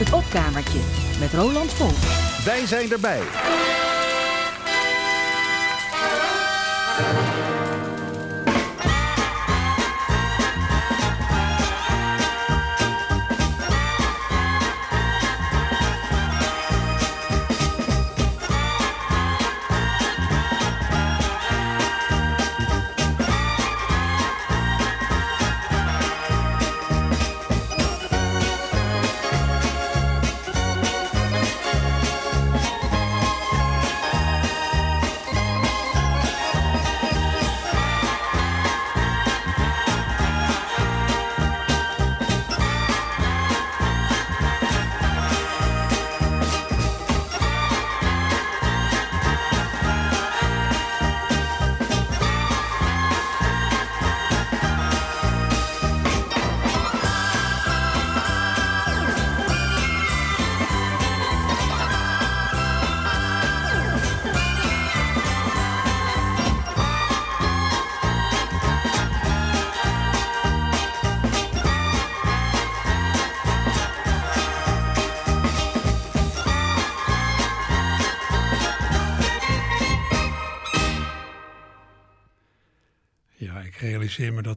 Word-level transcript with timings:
Het 0.00 0.12
opkamertje 0.12 0.78
met 1.18 1.32
Roland 1.32 1.72
Vol. 1.72 1.90
Wij 2.44 2.66
zijn 2.66 2.92
erbij. 2.92 3.20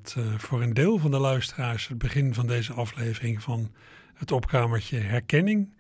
Dat 0.04 0.16
uh, 0.18 0.38
voor 0.38 0.62
een 0.62 0.74
deel 0.74 0.98
van 0.98 1.12
de 1.12 1.18
luisteraars 1.18 1.88
het 1.88 1.98
begin 1.98 2.34
van 2.34 2.48
deze 2.48 2.74
aflevering 2.74 3.42
van 3.42 3.72
het 4.14 4.32
opkamertje 4.32 4.98
herkenning 4.98 5.74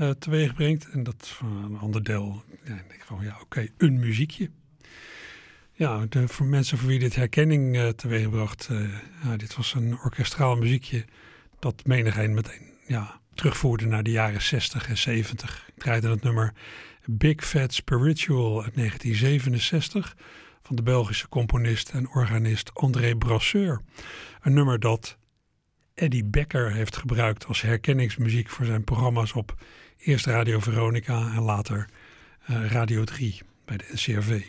uh, 0.00 0.10
teweeg 0.10 0.54
brengt. 0.54 0.88
En 0.90 1.02
dat 1.02 1.28
voor 1.28 1.48
een 1.48 1.78
ander 1.78 2.02
deel, 2.02 2.44
ja, 2.64 2.74
ik 2.74 2.88
denk 2.88 3.04
van 3.04 3.24
ja, 3.24 3.36
oké, 3.40 3.68
een 3.78 3.98
muziekje. 3.98 4.50
Ja, 5.72 6.06
voor 6.10 6.46
mensen 6.46 6.78
voor 6.78 6.88
wie 6.88 6.98
dit 6.98 7.14
herkenning 7.14 7.76
uh, 7.76 7.88
teweegbracht, 7.88 8.70
ja, 9.22 9.36
dit 9.36 9.56
was 9.56 9.74
een 9.74 9.98
orkestraal 9.98 10.56
muziekje 10.56 11.04
dat 11.58 11.86
menigeen 11.86 12.34
meteen 12.34 12.72
ja, 12.86 13.20
terugvoerde 13.34 13.86
naar 13.86 14.02
de 14.02 14.10
jaren 14.10 14.42
60 14.42 14.88
en 14.88 14.98
70. 14.98 15.64
Ik 15.74 15.82
draaide 15.82 16.10
het 16.10 16.22
nummer 16.22 16.52
Big 17.04 17.46
Fat 17.46 17.74
Spiritual 17.74 18.62
uit 18.62 18.74
1967 18.74 20.16
van 20.66 20.76
de 20.76 20.82
Belgische 20.82 21.28
componist 21.28 21.90
en 21.90 22.08
organist 22.08 22.74
André 22.74 23.16
Brasseur. 23.16 23.80
Een 24.40 24.52
nummer 24.52 24.80
dat 24.80 25.16
Eddie 25.94 26.24
Becker 26.24 26.72
heeft 26.72 26.96
gebruikt 26.96 27.46
als 27.46 27.60
herkenningsmuziek 27.60 28.48
voor 28.48 28.64
zijn 28.64 28.84
programma's 28.84 29.32
op 29.32 29.54
eerst 29.98 30.26
Radio 30.26 30.58
Veronica 30.58 31.32
en 31.34 31.42
later 31.42 31.88
uh, 32.50 32.70
Radio 32.70 33.04
3 33.04 33.40
bij 33.64 33.76
de 33.76 33.84
NCRV. 33.92 34.42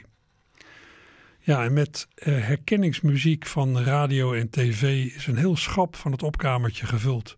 Ja, 1.39 1.63
en 1.63 1.73
met 1.73 2.07
uh, 2.15 2.45
herkenningsmuziek 2.45 3.45
van 3.45 3.79
radio 3.79 4.33
en 4.33 4.49
tv 4.49 5.05
is 5.15 5.27
een 5.27 5.37
heel 5.37 5.55
schap 5.55 5.95
van 5.95 6.11
het 6.11 6.23
opkamertje 6.23 6.85
gevuld. 6.85 7.37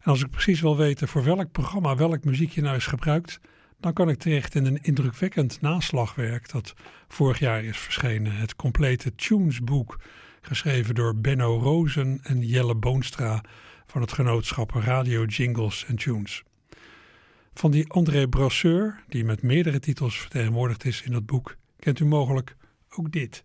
En 0.00 0.10
als 0.10 0.22
ik 0.22 0.30
precies 0.30 0.60
wil 0.60 0.76
weten 0.76 1.08
voor 1.08 1.24
welk 1.24 1.52
programma 1.52 1.96
welk 1.96 2.24
muziekje 2.24 2.62
nou 2.62 2.76
is 2.76 2.86
gebruikt, 2.86 3.40
dan 3.80 3.92
kan 3.92 4.08
ik 4.08 4.18
terecht 4.18 4.54
in 4.54 4.66
een 4.66 4.82
indrukwekkend 4.82 5.60
naslagwerk 5.60 6.50
dat 6.50 6.74
vorig 7.08 7.38
jaar 7.38 7.64
is 7.64 7.78
verschenen. 7.78 8.36
Het 8.36 8.56
complete 8.56 9.14
Tunesboek, 9.14 10.00
geschreven 10.40 10.94
door 10.94 11.16
Benno 11.16 11.58
Rozen 11.58 12.20
en 12.22 12.46
Jelle 12.46 12.74
Boonstra 12.74 13.44
van 13.86 14.00
het 14.00 14.12
genootschap 14.12 14.70
Radio 14.70 15.24
Jingles 15.24 15.84
en 15.84 15.96
Tunes. 15.96 16.42
Van 17.54 17.70
die 17.70 17.92
André 17.92 18.28
Brasseur, 18.28 19.02
die 19.08 19.24
met 19.24 19.42
meerdere 19.42 19.78
titels 19.78 20.18
vertegenwoordigd 20.18 20.84
is 20.84 21.02
in 21.02 21.12
dat 21.12 21.26
boek, 21.26 21.56
kent 21.78 22.00
u 22.00 22.04
mogelijk 22.04 22.56
ook 22.88 23.12
dit. 23.12 23.44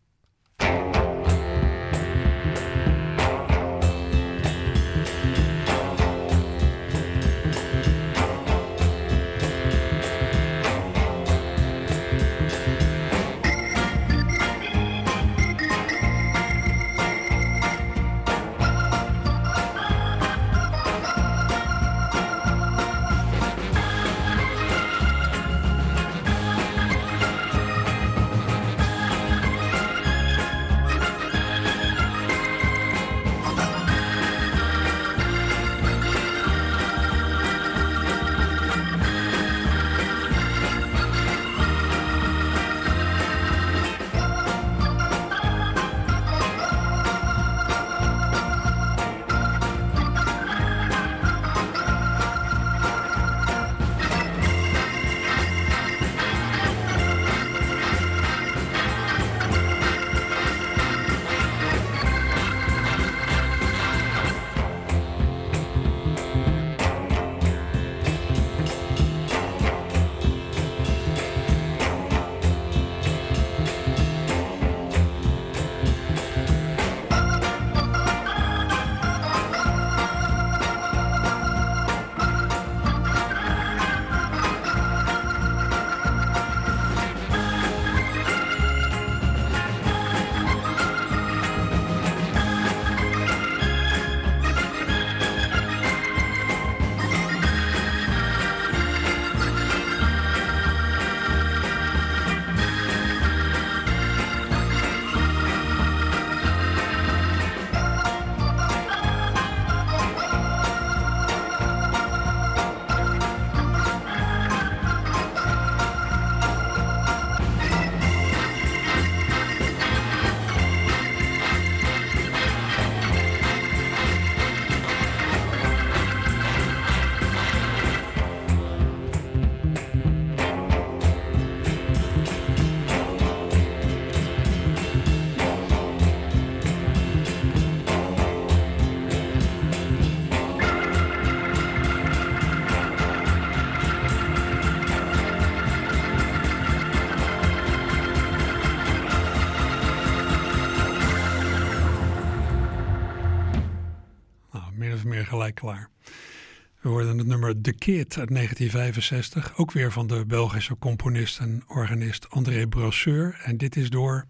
We 155.64 156.90
hoorden 156.90 157.18
het 157.18 157.28
nummer 157.28 157.62
The 157.62 157.74
Kid 157.74 158.18
uit 158.18 158.30
1965, 158.30 159.58
ook 159.58 159.72
weer 159.72 159.92
van 159.92 160.08
de 160.08 160.26
Belgische 160.26 160.78
componist 160.78 161.40
en 161.40 161.64
organist 161.68 162.30
André 162.30 162.68
Brosseur. 162.68 163.40
En 163.44 163.58
dit 163.58 163.76
is 163.76 163.90
door, 163.90 164.26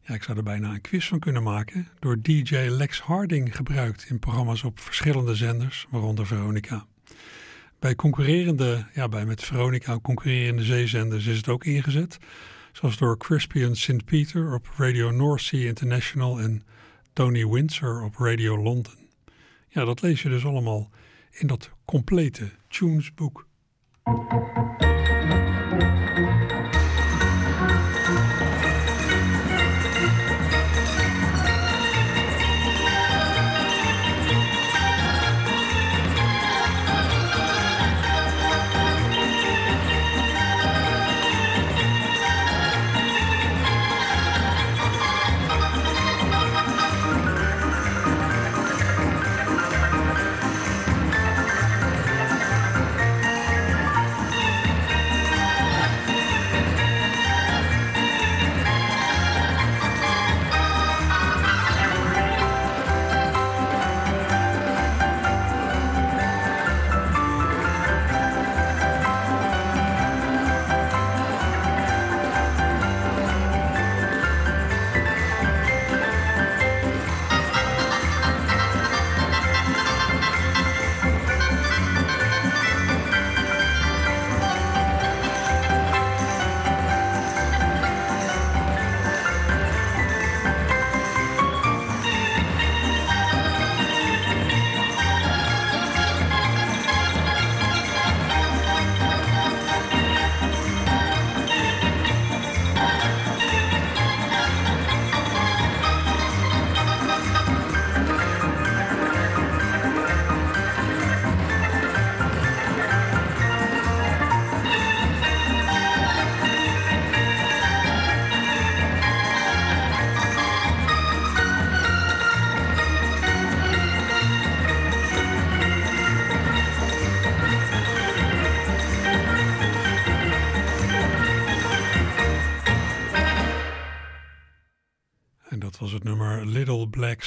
ja, 0.00 0.14
ik 0.14 0.22
zou 0.22 0.36
er 0.36 0.44
bijna 0.44 0.70
een 0.70 0.80
quiz 0.80 1.08
van 1.08 1.18
kunnen 1.18 1.42
maken, 1.42 1.88
door 1.98 2.16
DJ 2.22 2.56
Lex 2.56 3.00
Harding 3.00 3.56
gebruikt 3.56 4.06
in 4.08 4.18
programma's 4.18 4.62
op 4.62 4.80
verschillende 4.80 5.34
zenders, 5.34 5.86
waaronder 5.90 6.26
Veronica. 6.26 6.86
Bij 7.78 7.94
concurrerende, 7.94 8.86
ja, 8.94 9.08
bij 9.08 9.24
met 9.24 9.42
Veronica 9.42 9.98
concurrerende 10.02 10.62
zeezenders 10.62 11.26
is 11.26 11.36
het 11.36 11.48
ook 11.48 11.64
ingezet, 11.64 12.18
zoals 12.72 12.96
door 12.96 13.18
Crispian 13.18 13.76
St. 13.76 14.04
Peter 14.04 14.54
op 14.54 14.72
Radio 14.76 15.10
North 15.10 15.42
Sea 15.42 15.66
International 15.66 16.40
en 16.40 16.62
Tony 17.12 17.46
Windsor 17.46 18.02
op 18.02 18.16
Radio 18.16 18.62
London. 18.62 19.03
Ja, 19.74 19.84
dat 19.84 20.02
lees 20.02 20.22
je 20.22 20.28
dus 20.28 20.44
allemaal 20.44 20.90
in 21.30 21.46
dat 21.46 21.70
complete 21.84 22.50
tunesboek. 22.68 23.46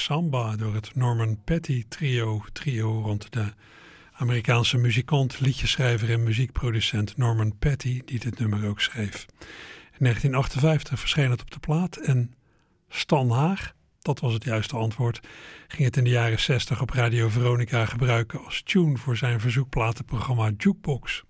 Samba 0.07 0.55
door 0.55 0.73
het 0.73 0.95
Norman 0.95 1.43
Petty 1.43 1.85
trio. 1.87 2.43
Trio 2.53 3.01
rond 3.01 3.33
de 3.33 3.53
Amerikaanse 4.13 4.77
muzikant, 4.77 5.39
liedjeschrijver 5.39 6.11
en 6.11 6.23
muziekproducent 6.23 7.17
Norman 7.17 7.57
Petty, 7.57 8.01
die 8.05 8.19
dit 8.19 8.39
nummer 8.39 8.67
ook 8.67 8.81
schreef. 8.81 9.25
In 9.91 9.97
1958 9.99 10.99
verscheen 10.99 11.31
het 11.31 11.41
op 11.41 11.51
de 11.51 11.59
plaat 11.59 11.95
en 11.95 12.33
Stan 12.89 13.29
Haag, 13.29 13.73
dat 14.01 14.19
was 14.19 14.33
het 14.33 14.43
juiste 14.43 14.75
antwoord, 14.75 15.19
ging 15.67 15.83
het 15.83 15.97
in 15.97 16.03
de 16.03 16.09
jaren 16.09 16.39
60 16.39 16.81
op 16.81 16.89
Radio 16.89 17.29
Veronica 17.29 17.85
gebruiken 17.85 18.45
als 18.45 18.61
tune 18.61 18.97
voor 18.97 19.17
zijn 19.17 19.39
verzoekplatenprogramma 19.39 20.51
Jukebox. 20.57 21.23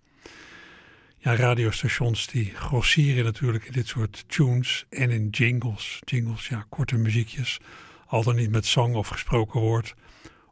Ja, 1.17 1.35
radiostations 1.35 2.27
die 2.27 2.55
grossieren 2.55 3.23
natuurlijk 3.23 3.65
in 3.65 3.73
dit 3.73 3.87
soort 3.87 4.23
tunes 4.27 4.85
en 4.89 5.09
in 5.09 5.29
jingles. 5.29 5.99
Jingles, 6.05 6.47
ja, 6.47 6.65
korte 6.69 6.97
muziekjes 6.97 7.59
al 8.07 8.23
dan 8.23 8.35
niet 8.35 8.51
met 8.51 8.65
zang 8.65 8.95
of 8.95 9.07
gesproken 9.07 9.59
woord, 9.59 9.95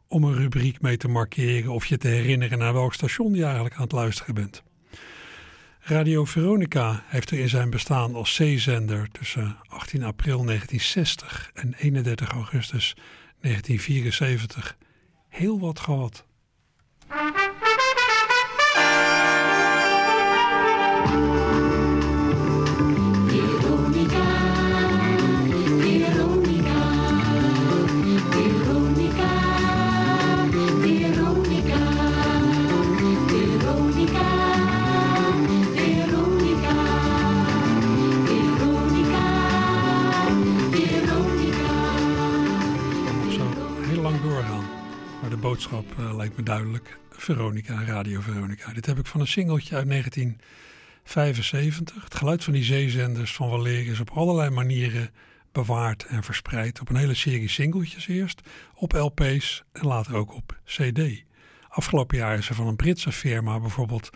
om 0.08 0.24
een 0.24 0.34
rubriek 0.34 0.80
mee 0.80 0.96
te 0.96 1.08
markeren 1.08 1.72
of 1.72 1.86
je 1.86 1.96
te 1.96 2.08
herinneren 2.08 2.58
naar 2.58 2.72
welk 2.72 2.94
station 2.94 3.34
je 3.34 3.44
eigenlijk 3.44 3.74
aan 3.74 3.82
het 3.82 3.92
luisteren 3.92 4.34
bent. 4.34 4.62
Radio 5.80 6.24
Veronica 6.24 7.04
heeft 7.06 7.30
er 7.30 7.38
in 7.38 7.48
zijn 7.48 7.70
bestaan 7.70 8.14
als 8.14 8.34
zeezender 8.34 9.08
tussen 9.12 9.56
18 9.68 10.02
april 10.02 10.44
1960 10.44 11.50
en 11.54 11.74
31 11.74 12.28
augustus 12.28 12.94
1974 13.40 14.76
heel 15.28 15.60
wat 15.60 15.80
gehad. 15.80 16.26
Boodschap 45.46 45.84
uh, 45.98 46.16
lijkt 46.16 46.36
me 46.36 46.42
duidelijk. 46.42 46.98
Veronica, 47.10 47.84
Radio 47.84 48.20
Veronica. 48.20 48.72
Dit 48.72 48.86
heb 48.86 48.98
ik 48.98 49.06
van 49.06 49.20
een 49.20 49.26
singeltje 49.26 49.76
uit 49.76 49.88
1975. 49.88 52.04
Het 52.04 52.14
geluid 52.14 52.44
van 52.44 52.52
die 52.52 52.64
zeezenders 52.64 53.34
van 53.34 53.48
Waleer 53.48 53.86
is 53.86 54.00
op 54.00 54.10
allerlei 54.10 54.50
manieren 54.50 55.10
bewaard 55.52 56.04
en 56.04 56.22
verspreid. 56.22 56.80
Op 56.80 56.88
een 56.88 56.96
hele 56.96 57.14
serie 57.14 57.48
singeltjes 57.48 58.06
eerst, 58.06 58.40
op 58.74 58.92
LP's 58.92 59.64
en 59.72 59.86
later 59.86 60.14
ook 60.14 60.34
op 60.34 60.58
CD. 60.64 61.24
Afgelopen 61.68 62.16
jaar 62.16 62.38
is 62.38 62.48
er 62.48 62.54
van 62.54 62.66
een 62.66 62.76
Britse 62.76 63.12
firma 63.12 63.60
bijvoorbeeld 63.60 64.10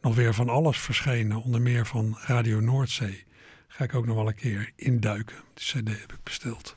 nog 0.00 0.14
weer 0.14 0.34
van 0.34 0.48
alles 0.48 0.78
verschenen. 0.78 1.42
Onder 1.42 1.60
meer 1.60 1.86
van 1.86 2.18
Radio 2.20 2.60
Noordzee. 2.60 3.24
Ga 3.68 3.84
ik 3.84 3.94
ook 3.94 4.06
nog 4.06 4.16
wel 4.16 4.28
een 4.28 4.34
keer 4.34 4.70
induiken. 4.76 5.36
Die 5.54 5.64
CD 5.64 6.00
heb 6.00 6.12
ik 6.12 6.22
besteld. 6.22 6.76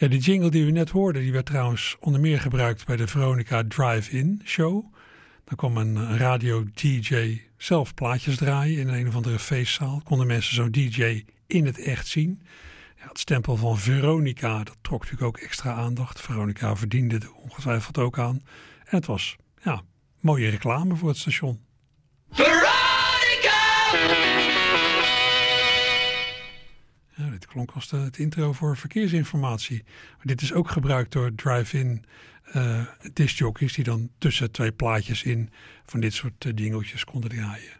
Ja, 0.00 0.08
die 0.08 0.20
jingle 0.20 0.50
die 0.50 0.64
u 0.64 0.70
net 0.70 0.90
hoorde, 0.90 1.20
die 1.20 1.32
werd 1.32 1.46
trouwens 1.46 1.96
onder 2.00 2.20
meer 2.20 2.40
gebruikt 2.40 2.86
bij 2.86 2.96
de 2.96 3.06
Veronica 3.06 3.64
Drive-In 3.68 4.42
show. 4.44 4.94
Dan 5.44 5.56
kwam 5.56 5.76
een 5.76 6.18
radio-dj 6.18 7.42
zelf 7.56 7.94
plaatjes 7.94 8.36
draaien 8.36 8.78
in 8.78 8.88
een 8.88 9.08
of 9.08 9.14
andere 9.14 9.38
feestzaal. 9.38 10.00
Konden 10.04 10.26
mensen 10.26 10.54
zo'n 10.54 10.70
dj 10.70 11.24
in 11.46 11.66
het 11.66 11.78
echt 11.78 12.06
zien. 12.06 12.42
Ja, 12.96 13.08
het 13.08 13.18
stempel 13.18 13.56
van 13.56 13.78
Veronica, 13.78 14.58
dat 14.64 14.76
trok 14.80 15.00
natuurlijk 15.00 15.26
ook 15.26 15.38
extra 15.38 15.72
aandacht. 15.72 16.20
Veronica 16.20 16.76
verdiende 16.76 17.18
er 17.18 17.32
ongetwijfeld 17.32 17.98
ook 17.98 18.18
aan. 18.18 18.42
En 18.84 18.96
het 18.96 19.06
was, 19.06 19.36
ja, 19.62 19.82
mooie 20.20 20.48
reclame 20.48 20.96
voor 20.96 21.08
het 21.08 21.18
station. 21.18 21.60
Veronica! 22.30 24.19
Klonk 27.50 27.70
als 27.70 27.90
het 27.90 28.18
intro 28.18 28.52
voor 28.52 28.76
verkeersinformatie. 28.76 29.82
Maar 30.16 30.26
dit 30.26 30.40
is 30.40 30.52
ook 30.52 30.70
gebruikt 30.70 31.12
door 31.12 31.34
drive-in 31.34 32.04
uh, 32.54 32.86
discjockeys 33.12 33.72
die 33.72 33.84
dan 33.84 34.10
tussen 34.18 34.50
twee 34.50 34.72
plaatjes 34.72 35.22
in 35.22 35.50
van 35.84 36.00
dit 36.00 36.14
soort 36.14 36.44
uh, 36.44 36.52
dingeltjes 36.54 37.04
konden 37.04 37.30
draaien. 37.30 37.78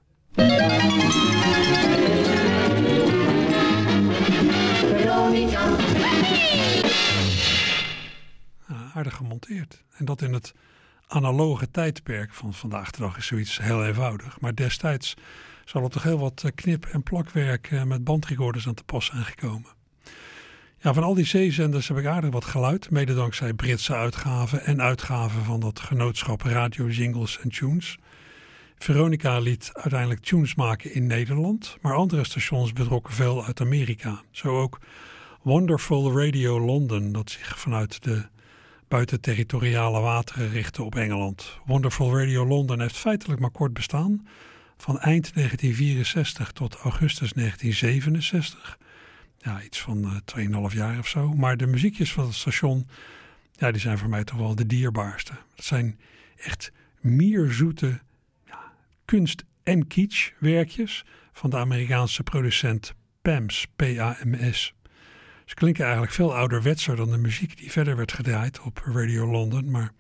aardig 8.95 9.15
gemonteerd. 9.15 9.85
En 9.97 10.05
dat 10.05 10.23
in 10.23 10.33
het 10.33 10.55
analoge 11.07 11.71
tijdperk 11.71 12.35
van 12.35 12.55
vandaag 12.55 12.91
de 12.91 13.01
dag 13.01 13.17
is 13.17 13.27
zoiets 13.27 13.59
heel 13.59 13.87
eenvoudig. 13.87 14.41
Maar 14.41 14.55
destijds 14.55 15.15
zal 15.71 15.83
er 15.83 15.91
toch 15.91 16.03
heel 16.03 16.19
wat 16.19 16.43
eh, 16.45 16.51
knip- 16.55 16.87
en 16.87 17.03
plakwerk 17.03 17.71
eh, 17.71 17.83
met 17.83 18.05
bandrecorders 18.05 18.67
aan 18.67 18.75
te 18.75 18.85
pas 18.85 19.05
zijn 19.07 19.25
gekomen. 19.25 19.71
Ja, 20.79 20.95
van 20.95 21.03
al 21.03 21.15
die 21.15 21.25
zeezenders 21.25 21.89
heb 21.89 21.99
ik 21.99 22.07
aardig 22.07 22.31
wat 22.31 22.45
geluid, 22.45 22.91
mede 22.91 23.15
dankzij 23.15 23.55
Britse 23.55 23.95
uitgaven 23.95 24.65
en 24.65 24.83
uitgaven 24.83 25.45
van 25.45 25.61
dat 25.61 25.81
genootschap 25.81 26.43
Radio 26.43 26.89
Jingles 26.89 27.39
en 27.39 27.51
Tunes. 27.51 27.99
Veronica 28.79 29.39
liet 29.39 29.71
uiteindelijk 29.73 30.21
tunes 30.21 30.55
maken 30.55 30.95
in 30.95 31.07
Nederland, 31.07 31.77
maar 31.81 31.95
andere 31.95 32.25
stations 32.25 32.73
betrokken 32.73 33.15
veel 33.15 33.45
uit 33.45 33.61
Amerika. 33.61 34.23
Zo 34.31 34.61
ook 34.61 34.79
Wonderful 35.43 36.21
Radio 36.21 36.61
London, 36.61 37.13
dat 37.13 37.31
zich 37.31 37.59
vanuit 37.59 38.03
de 38.03 38.23
buitenterritoriale 38.89 40.01
wateren 40.01 40.51
richtte 40.51 40.83
op 40.83 40.95
Engeland. 40.95 41.59
Wonderful 41.67 42.19
Radio 42.19 42.47
London 42.47 42.81
heeft 42.81 42.97
feitelijk 42.97 43.41
maar 43.41 43.51
kort 43.51 43.73
bestaan, 43.73 44.27
van 44.81 44.99
eind 44.99 45.35
1964 45.35 46.53
tot 46.53 46.75
augustus 46.75 47.33
1967. 47.33 48.79
Ja, 49.39 49.63
iets 49.63 49.81
van 49.81 50.21
uh, 50.39 50.69
2,5 50.71 50.77
jaar 50.77 50.99
of 50.99 51.09
zo. 51.09 51.35
Maar 51.35 51.57
de 51.57 51.67
muziekjes 51.67 52.13
van 52.13 52.25
het 52.25 52.35
station, 52.35 52.89
ja, 53.53 53.71
die 53.71 53.81
zijn 53.81 53.99
voor 53.99 54.09
mij 54.09 54.25
toch 54.25 54.39
wel 54.39 54.55
de 54.55 54.67
dierbaarste. 54.67 55.33
Het 55.57 55.65
zijn 55.65 55.99
echt 56.37 56.73
mierzoete 57.01 58.01
ja, 58.47 58.73
kunst- 59.05 59.45
en 59.63 59.87
kitsch-werkjes 59.87 61.05
van 61.33 61.51
de 61.51 61.57
Amerikaanse 61.57 62.23
producent 62.23 62.95
PAMS, 63.23 63.67
P-A-M-S. 63.77 64.75
Ze 65.45 65.55
klinken 65.55 65.83
eigenlijk 65.83 66.13
veel 66.15 66.37
ouderwetser 66.37 66.97
dan 66.97 67.11
de 67.11 67.19
muziek 67.19 67.57
die 67.57 67.71
verder 67.71 67.97
werd 67.97 68.13
gedraaid 68.13 68.61
op 68.61 68.83
Radio 68.85 69.27
London. 69.27 69.71
Maar 69.71 69.93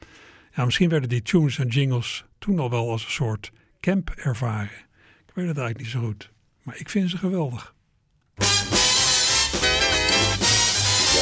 ja, 0.54 0.64
misschien 0.64 0.88
werden 0.88 1.08
die 1.08 1.22
tunes 1.22 1.58
en 1.58 1.68
jingles 1.68 2.24
toen 2.38 2.58
al 2.58 2.70
wel 2.70 2.90
als 2.90 3.04
een 3.04 3.10
soort 3.10 3.50
camp 3.80 4.10
ervaren. 4.10 4.88
Ik 5.26 5.34
weet 5.34 5.46
het 5.46 5.58
eigenlijk 5.58 5.78
niet 5.78 5.88
zo 5.88 6.00
goed, 6.00 6.30
maar 6.62 6.76
ik 6.76 6.88
vind 6.88 7.10
ze 7.10 7.18
geweldig. 7.18 7.74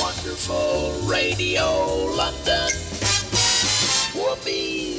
Wonderful 0.01 1.11
Radio 1.11 1.65
London. 2.17 2.71
Whoopie. 4.13 4.97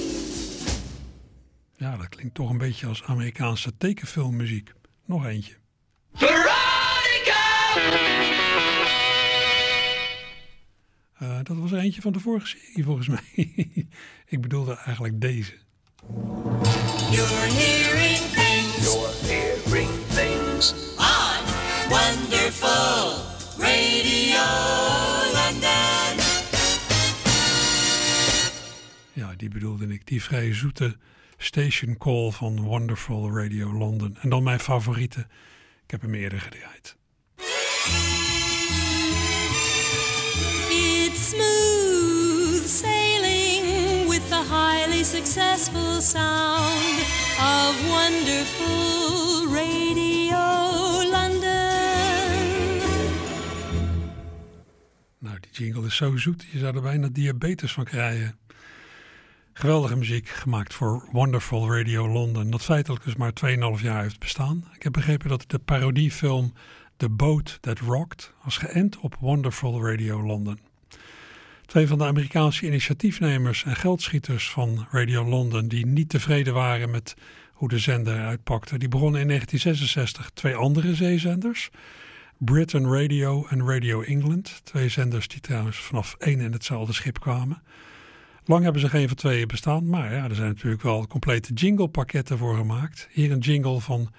Ja, 1.75 1.97
dat 1.97 2.09
klinkt 2.09 2.33
toch 2.33 2.49
een 2.49 2.57
beetje 2.57 2.87
als 2.87 3.03
Amerikaanse 3.03 3.77
tekenfilmmuziek. 3.77 4.73
Nog 5.05 5.25
eentje. 5.25 5.53
Veronica! 6.13 6.57
Uh, 11.21 11.37
dat 11.43 11.57
was 11.57 11.71
er 11.71 11.79
eentje 11.79 12.01
van 12.01 12.11
de 12.11 12.19
vorige 12.19 12.47
serie 12.47 12.83
volgens 12.83 13.07
mij. 13.07 13.23
ik 14.25 14.41
bedoelde 14.41 14.75
eigenlijk 14.75 15.21
deze. 15.21 15.53
You're 17.11 17.25
hearing 17.25 18.21
things. 18.37 18.83
You're 18.83 19.13
hearing 19.25 19.89
things. 20.13 20.73
On 20.97 21.41
Wonderful 21.89 23.13
Radio 23.57 24.45
London. 25.33 26.19
Ja, 29.13 29.33
die 29.37 29.49
bedoelde 29.49 29.87
ik. 29.87 30.07
Die 30.07 30.23
vrij 30.23 30.53
zoete 30.53 30.97
station 31.37 31.97
call 31.97 32.31
van 32.31 32.61
Wonderful 32.61 33.37
Radio 33.37 33.73
London. 33.73 34.17
En 34.21 34.29
dan 34.29 34.43
mijn 34.43 34.59
favoriete. 34.59 35.19
Ik 35.83 35.91
heb 35.91 36.01
hem 36.01 36.13
eerder 36.13 36.39
gedraaid. 36.39 36.98
Successful 45.03 46.01
sound 46.01 46.99
of 47.39 47.75
wonderful 47.87 49.47
Radio 49.53 50.37
London. 51.11 51.39
Nou, 55.19 55.39
die 55.39 55.51
jingle 55.51 55.85
is 55.85 55.95
zo 55.95 56.17
zoet, 56.17 56.45
je 56.51 56.59
zou 56.59 56.75
er 56.75 56.81
bijna 56.81 57.07
diabetes 57.11 57.71
van 57.71 57.83
krijgen. 57.83 58.37
Geweldige 59.53 59.95
muziek 59.95 60.29
gemaakt 60.29 60.73
voor 60.73 61.07
Wonderful 61.11 61.75
Radio 61.75 62.07
London, 62.07 62.49
dat 62.51 62.61
feitelijk 62.61 63.03
dus 63.03 63.15
maar 63.15 63.33
2,5 63.77 63.81
jaar 63.81 64.01
heeft 64.01 64.19
bestaan. 64.19 64.63
Ik 64.75 64.83
heb 64.83 64.93
begrepen 64.93 65.29
dat 65.29 65.43
de 65.47 65.59
parodiefilm 65.59 66.53
The 66.97 67.09
Boat 67.09 67.57
That 67.61 67.79
Rocked 67.79 68.33
was 68.43 68.57
geënt 68.57 68.97
op 68.97 69.15
Wonderful 69.19 69.85
Radio 69.85 70.23
London. 70.25 70.68
Twee 71.69 71.87
van 71.87 71.97
de 71.97 72.05
Amerikaanse 72.05 72.65
initiatiefnemers 72.65 73.63
en 73.63 73.75
geldschieters 73.75 74.49
van 74.49 74.87
Radio 74.91 75.25
London, 75.25 75.67
die 75.67 75.85
niet 75.85 76.09
tevreden 76.09 76.53
waren 76.53 76.89
met 76.89 77.15
hoe 77.53 77.69
de 77.69 77.79
zender 77.79 78.19
uitpakte, 78.19 78.77
die 78.77 78.87
begonnen 78.87 79.21
in 79.21 79.27
1966 79.27 80.29
twee 80.33 80.55
andere 80.55 80.95
zeezenders. 80.95 81.69
Britain 82.37 82.93
Radio 82.93 83.45
en 83.49 83.67
Radio 83.67 84.01
England. 84.01 84.61
Twee 84.63 84.89
zenders 84.89 85.27
die 85.27 85.39
trouwens 85.39 85.77
vanaf 85.77 86.15
één 86.19 86.39
en 86.39 86.51
hetzelfde 86.51 86.93
schip 86.93 87.19
kwamen. 87.19 87.61
Lang 88.45 88.63
hebben 88.63 88.81
ze 88.81 88.89
geen 88.89 89.07
van 89.07 89.17
tweeën 89.17 89.47
bestaan, 89.47 89.89
maar 89.89 90.13
ja, 90.13 90.29
er 90.29 90.35
zijn 90.35 90.47
natuurlijk 90.47 90.81
wel 90.81 91.07
complete 91.07 91.53
jinglepakketten 91.53 92.37
voor 92.37 92.55
gemaakt. 92.55 93.07
Hier 93.11 93.31
een 93.31 93.39
jingle 93.39 93.79
van 93.79 94.13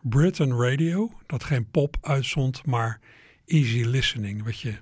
Britain 0.00 0.52
Radio, 0.52 1.12
dat 1.26 1.44
geen 1.44 1.70
pop 1.70 1.96
uitzond, 2.00 2.66
maar 2.66 3.00
easy 3.46 3.84
listening, 3.84 4.44
wat 4.44 4.60
je 4.60 4.74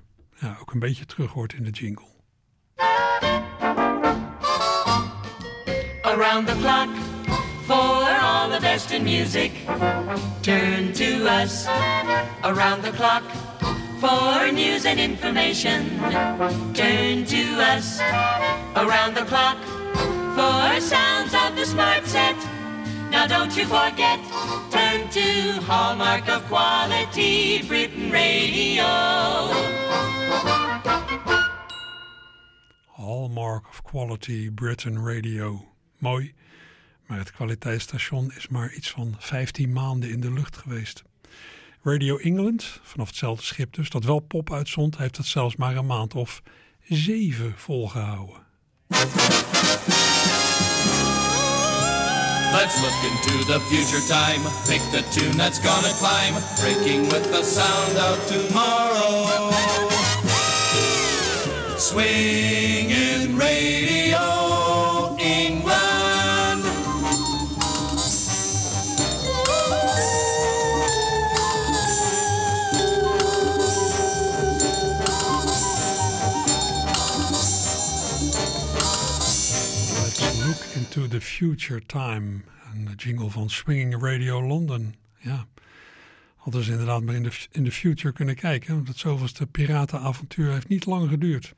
ook 0.61 0.73
een 0.73 0.79
beetje 0.79 1.07
terug 1.07 1.33
hoort 1.33 1.53
in 1.53 1.65
de 1.65 1.71
jingle. 1.71 2.07
Around 6.03 6.47
the 6.47 6.57
clock 6.61 6.89
for 7.67 8.19
all 8.21 8.51
the 8.51 8.61
best 8.61 8.91
in 8.91 9.03
music. 9.03 9.53
Turn 10.41 10.93
to 10.93 11.27
us 11.43 11.67
around 12.43 12.83
the 12.83 12.91
clock 12.91 13.23
for 14.01 14.53
news 14.53 14.85
and 14.85 14.99
information. 14.99 15.85
Turn 16.73 17.25
to 17.25 17.61
us 17.77 18.01
around 18.75 19.15
the 19.17 19.25
clock 19.25 19.57
for 20.35 20.81
sounds 20.81 21.35
of 21.35 21.57
the 21.57 21.65
smart 21.65 22.07
set. 22.07 22.37
Now 23.11 23.27
don't 23.27 23.57
you 23.57 23.65
forget, 23.65 24.19
turn 24.71 25.09
to 25.09 25.61
Hallmark 25.67 26.29
of 26.29 26.47
Quality 26.49 27.63
Britain 27.67 28.11
Radio. 28.11 29.88
Hallmark 32.87 33.69
of 33.69 33.83
Quality 33.83 34.51
Britain 34.51 35.07
Radio. 35.07 35.65
Mooi, 35.99 36.35
maar 37.07 37.19
het 37.19 37.33
kwaliteitsstation 37.33 38.33
is 38.37 38.49
maar 38.49 38.73
iets 38.75 38.91
van 38.91 39.15
15 39.19 39.73
maanden 39.73 40.11
in 40.11 40.21
de 40.21 40.33
lucht 40.33 40.57
geweest. 40.57 41.03
Radio 41.83 42.17
England, 42.17 42.81
vanaf 42.83 43.07
hetzelfde 43.07 43.45
schip 43.45 43.75
dus, 43.75 43.91
dat 43.91 44.05
wel 44.05 44.19
pop 44.19 44.53
uitzond, 44.53 44.99
heeft 44.99 45.17
het 45.17 45.27
zelfs 45.27 45.57
maar 45.57 45.77
een 45.77 45.87
maand 45.87 46.15
of 46.15 46.43
zeven 46.89 47.53
volgehouden. 47.57 48.47
Let's 52.53 52.81
look 52.81 52.99
into 53.05 53.45
the 53.53 53.61
future 53.61 54.01
time. 54.07 54.43
Pick 54.67 54.81
the 54.91 55.03
tune 55.11 55.37
that's 55.37 55.59
gonna 55.59 55.93
climb. 55.99 56.35
Breaking 56.61 57.09
with 57.09 57.31
the 57.31 57.43
sound 57.45 57.97
of 57.99 58.27
tomorrow. 58.27 59.88
Swinging 61.81 63.39
Radio 63.39 65.15
England. 65.17 66.65
Let's 79.95 80.47
look 80.47 80.57
into 80.75 81.07
the 81.09 81.21
future 81.21 81.81
time. 81.87 82.43
Een 82.75 82.95
jingle 82.97 83.31
van 83.31 83.51
Swinging 83.51 84.03
Radio 84.03 84.47
London. 84.47 84.95
Ja, 85.19 85.47
hadden 86.37 86.63
ze 86.63 86.71
inderdaad 86.71 87.03
maar 87.03 87.15
in 87.15 87.23
de, 87.23 87.47
in 87.51 87.65
de 87.65 87.73
future 87.73 88.13
kunnen 88.13 88.35
kijken. 88.35 88.75
Want 88.75 88.89
het 88.89 88.99
zoveelste 88.99 89.47
piratenavontuur 89.47 90.53
heeft 90.53 90.69
niet 90.69 90.87
lang 90.87 91.09
geduurd. 91.09 91.55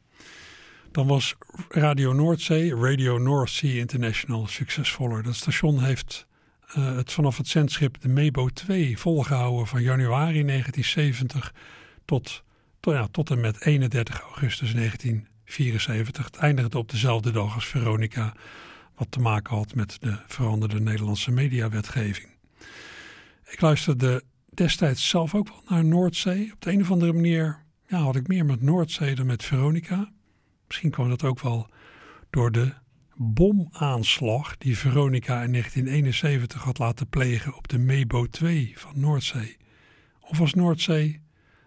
Dan 0.90 1.06
was 1.06 1.34
Radio 1.68 2.12
Noordzee, 2.12 2.74
Radio 2.74 3.18
North 3.18 3.50
Sea 3.50 3.80
International, 3.80 4.46
succesvoller. 4.46 5.22
Dat 5.22 5.34
station 5.34 5.82
heeft 5.84 6.26
uh, 6.76 6.96
het 6.96 7.12
vanaf 7.12 7.36
het 7.36 7.48
zendschip 7.48 8.00
de 8.00 8.08
Mebo 8.08 8.48
2 8.48 8.98
volgehouden 8.98 9.66
van 9.66 9.82
januari 9.82 10.44
1970 10.44 11.54
tot, 12.04 12.42
tot, 12.80 12.94
ja, 12.94 13.08
tot 13.10 13.30
en 13.30 13.40
met 13.40 13.60
31 13.60 14.20
augustus 14.20 14.72
1974. 14.74 16.24
Het 16.24 16.36
eindigde 16.36 16.78
op 16.78 16.90
dezelfde 16.90 17.30
dag 17.30 17.54
als 17.54 17.66
Veronica, 17.66 18.32
wat 18.94 19.10
te 19.10 19.20
maken 19.20 19.56
had 19.56 19.74
met 19.74 19.96
de 20.00 20.18
veranderde 20.26 20.80
Nederlandse 20.80 21.30
mediawetgeving. 21.30 22.28
Ik 23.50 23.60
luisterde 23.60 24.22
destijds 24.54 25.08
zelf 25.08 25.34
ook 25.34 25.48
wel 25.48 25.62
naar 25.68 25.84
Noordzee. 25.84 26.52
Op 26.52 26.60
de 26.60 26.72
een 26.72 26.80
of 26.80 26.90
andere 26.90 27.12
manier 27.12 27.62
ja, 27.90 27.98
had 27.98 28.16
ik 28.16 28.28
meer 28.28 28.44
met 28.44 28.62
Noordzee 28.62 29.14
dan 29.14 29.26
met 29.26 29.44
Veronica. 29.44 30.12
Misschien 30.66 30.90
kwam 30.90 31.08
dat 31.08 31.24
ook 31.24 31.40
wel 31.40 31.68
door 32.30 32.52
de 32.52 32.72
bomaanslag 33.16 34.56
die 34.56 34.78
Veronica 34.78 35.42
in 35.42 35.52
1971 35.52 36.62
had 36.62 36.78
laten 36.78 37.08
plegen 37.08 37.56
op 37.56 37.68
de 37.68 37.78
Mebo 37.78 38.26
2 38.26 38.72
van 38.76 38.92
Noordzee. 38.94 39.56
Of 40.20 40.38
was 40.38 40.54
Noordzee 40.54 41.22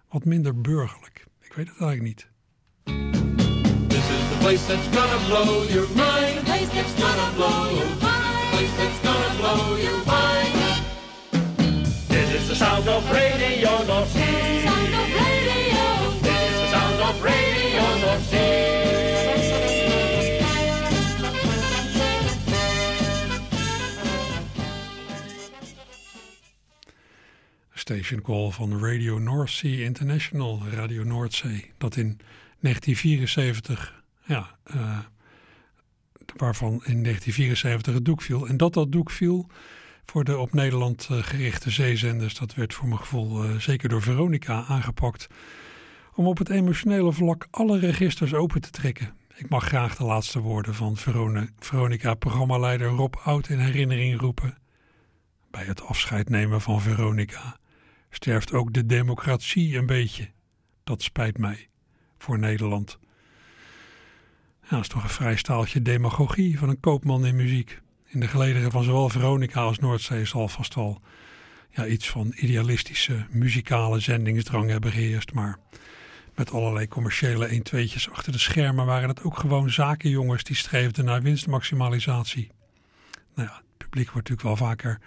wat 0.09 0.25
minder 0.25 0.61
burgerlijk? 0.61 1.25
Ik 1.41 1.53
weet 1.53 1.67
het 1.67 1.81
eigenlijk 1.81 2.01
niet. 2.01 2.29
This 3.87 4.09
is 4.09 4.29
the 4.29 4.37
place 4.39 4.65
that's 4.65 4.97
gonna 4.97 5.25
blow 5.27 5.69
your 5.69 5.87
mind. 5.87 6.37
The 6.37 6.43
place 6.43 6.69
that's 6.73 6.93
gonna 7.03 7.29
blow 7.35 7.77
your 7.77 7.89
mind. 7.89 8.33
The 8.39 8.49
place 8.51 8.75
that's 8.75 8.99
gonna 9.03 9.33
blow 9.39 9.77
your 9.77 10.01
mind. 10.05 10.53
This 12.07 12.41
is 12.41 12.47
the 12.47 12.55
sound 12.55 12.87
of 12.87 13.11
Radio 13.11 13.85
North 13.85 14.32
Station 27.83 28.21
call 28.21 28.51
van 28.51 28.85
Radio 28.85 29.19
North 29.19 29.49
Sea 29.49 29.85
International, 29.85 30.61
Radio 30.71 31.03
Noordzee, 31.03 31.71
dat 31.77 31.95
in 31.95 32.19
1974, 32.59 34.03
ja, 34.25 34.57
uh, 34.75 34.99
waarvan 36.37 36.71
in 36.71 37.03
1974 37.03 37.93
het 37.93 38.05
doek 38.05 38.21
viel. 38.21 38.47
En 38.47 38.57
dat 38.57 38.73
dat 38.73 38.91
doek 38.91 39.11
viel 39.11 39.47
voor 40.05 40.23
de 40.23 40.37
op 40.37 40.53
Nederland 40.53 41.07
uh, 41.11 41.17
gerichte 41.23 41.69
zeezenders, 41.69 42.35
dat 42.35 42.53
werd 42.53 42.73
voor 42.73 42.87
mijn 42.87 42.99
gevoel 42.99 43.45
uh, 43.45 43.55
zeker 43.59 43.89
door 43.89 44.01
Veronica 44.01 44.63
aangepakt. 44.67 45.27
Om 46.15 46.27
op 46.27 46.37
het 46.37 46.49
emotionele 46.49 47.13
vlak 47.13 47.47
alle 47.51 47.79
registers 47.79 48.33
open 48.33 48.61
te 48.61 48.69
trekken. 48.69 49.15
Ik 49.35 49.49
mag 49.49 49.65
graag 49.65 49.95
de 49.95 50.03
laatste 50.03 50.39
woorden 50.39 50.75
van 50.75 50.97
Veronica-programmaleider 51.59 52.87
Rob 52.87 53.15
Oud 53.23 53.49
in 53.49 53.59
herinnering 53.59 54.19
roepen. 54.19 54.57
Bij 55.51 55.63
het 55.63 55.81
afscheid 55.81 56.29
nemen 56.29 56.61
van 56.61 56.81
Veronica 56.81 57.57
sterft 58.09 58.53
ook 58.53 58.73
de 58.73 58.85
democratie 58.85 59.77
een 59.77 59.85
beetje. 59.85 60.29
Dat 60.83 61.01
spijt 61.01 61.37
mij 61.37 61.67
voor 62.17 62.39
Nederland. 62.39 62.99
Ja, 64.61 64.69
dat 64.69 64.79
is 64.79 64.87
toch 64.87 65.03
een 65.03 65.09
vrij 65.09 65.35
staaltje 65.35 65.81
demagogie 65.81 66.59
van 66.59 66.69
een 66.69 66.79
koopman 66.79 67.25
in 67.25 67.35
muziek. 67.35 67.81
In 68.05 68.19
de 68.19 68.27
gelederen 68.27 68.71
van 68.71 68.83
zowel 68.83 69.09
Veronica 69.09 69.61
als 69.61 69.79
Noordzee 69.79 70.25
zal 70.25 70.47
vast 70.47 70.75
al 70.75 71.01
ja, 71.69 71.87
iets 71.87 72.09
van 72.09 72.33
idealistische 72.35 73.25
muzikale 73.29 73.99
zendingsdrang 73.99 74.69
hebben 74.69 74.91
geheerst. 74.91 75.33
Maar 75.33 75.59
met 76.35 76.51
allerlei 76.51 76.87
commerciële 76.87 77.45
1 77.45 77.63
tweetjes 77.63 78.09
achter 78.09 78.31
de 78.31 78.37
schermen 78.37 78.85
waren 78.85 79.09
het 79.09 79.23
ook 79.23 79.37
gewoon 79.37 79.69
zakenjongens 79.69 80.43
die 80.43 80.55
streefden 80.55 81.05
naar 81.05 81.21
winstmaximalisatie. 81.21 82.51
Nou 83.35 83.47
ja, 83.47 83.55
het 83.55 83.77
publiek 83.77 84.11
wordt 84.11 84.29
natuurlijk 84.29 84.59
wel 84.59 84.67
vaker 84.67 84.99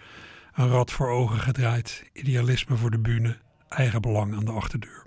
een 0.55 0.69
rad 0.69 0.91
voor 0.93 1.09
ogen 1.09 1.39
gedraaid, 1.39 2.11
idealisme 2.13 2.77
voor 2.77 2.91
de 2.91 2.99
bühne, 2.99 3.37
eigen 3.69 4.01
belang 4.01 4.35
aan 4.35 4.45
de 4.45 4.51
achterdeur. 4.51 5.07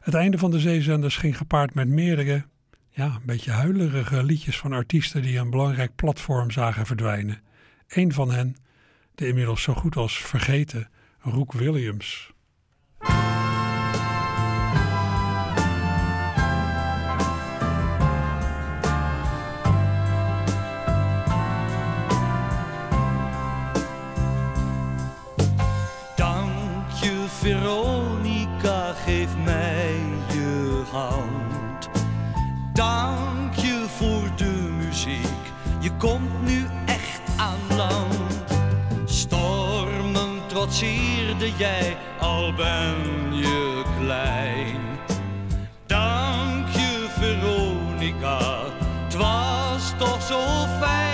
Het 0.00 0.14
einde 0.14 0.38
van 0.38 0.50
de 0.50 0.58
zeezenders 0.58 1.16
ging 1.16 1.36
gepaard 1.36 1.74
met 1.74 1.88
meerdere, 1.88 2.44
ja, 2.90 3.04
een 3.04 3.26
beetje 3.26 3.50
huilerige 3.50 4.22
liedjes 4.22 4.58
van 4.58 4.72
artiesten 4.72 5.22
die 5.22 5.38
een 5.38 5.50
belangrijk 5.50 5.94
platform 5.94 6.50
zagen 6.50 6.86
verdwijnen. 6.86 7.42
Eén 7.88 8.12
van 8.12 8.30
hen, 8.30 8.56
de 9.14 9.26
inmiddels 9.26 9.62
zo 9.62 9.74
goed 9.74 9.96
als 9.96 10.18
vergeten 10.18 10.88
Roek 11.20 11.52
Williams. 11.52 12.32
Veronica, 27.48 28.92
geef 29.04 29.28
mij 29.44 29.94
je 30.32 30.82
hand. 30.90 31.88
Dank 32.72 33.54
je 33.54 33.84
voor 33.96 34.30
de 34.36 34.68
muziek, 34.78 35.42
je 35.80 35.90
komt 35.92 36.42
nu 36.42 36.66
echt 36.86 37.20
aan 37.36 37.76
land. 37.76 38.44
Stormen 39.04 40.40
trotseerde 40.46 41.52
jij, 41.56 41.96
al 42.20 42.52
ben 42.54 42.96
je 43.36 43.82
klein. 44.00 44.80
Dank 45.86 46.68
je 46.68 47.06
Veronica, 47.18 48.62
het 49.04 49.14
was 49.14 49.92
toch 49.98 50.22
zo 50.22 50.40
fijn, 50.80 51.07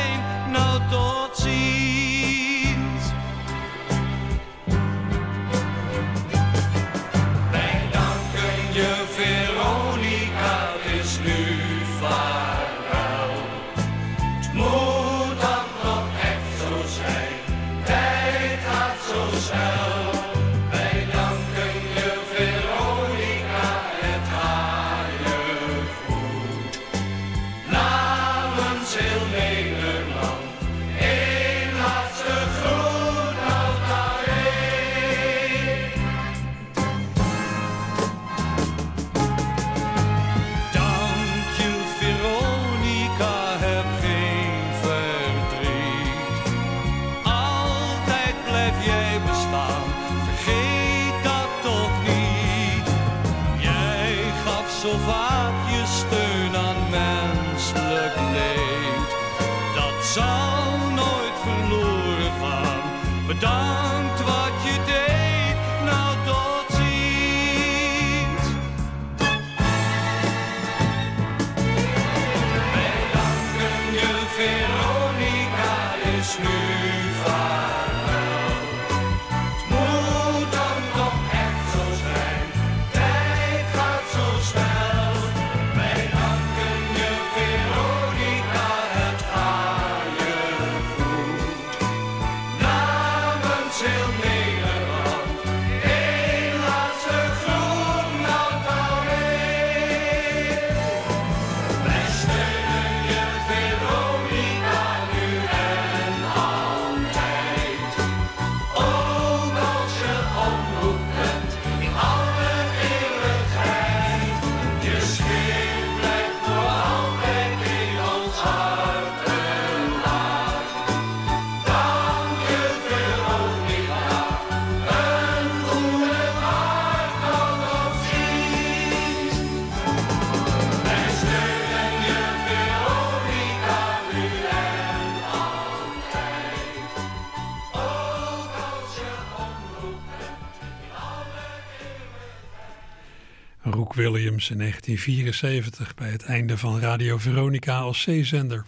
In 144.51 144.59
1974 144.59 145.95
bij 145.95 146.11
het 146.11 146.23
einde 146.23 146.59
van 146.59 146.81
Radio 146.81 147.19
Veronica 147.19 147.79
als 147.79 148.01
zeezender. 148.01 148.65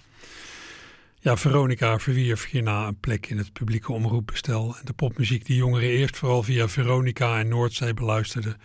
Ja, 1.19 1.37
Veronica 1.37 1.99
verwierf 1.99 2.51
hierna 2.51 2.87
een 2.87 3.01
plek 3.01 3.27
in 3.27 3.39
het 3.39 3.53
publieke 3.53 3.93
omroepbestel. 3.93 4.77
En 4.79 4.85
de 4.85 4.93
popmuziek 4.93 5.47
die 5.47 5.57
jongeren 5.57 5.89
eerst 5.89 6.17
vooral 6.17 6.43
via 6.43 6.69
Veronica 6.69 7.39
en 7.39 7.49
Noordzee 7.49 7.95
beluisterden, 7.95 8.57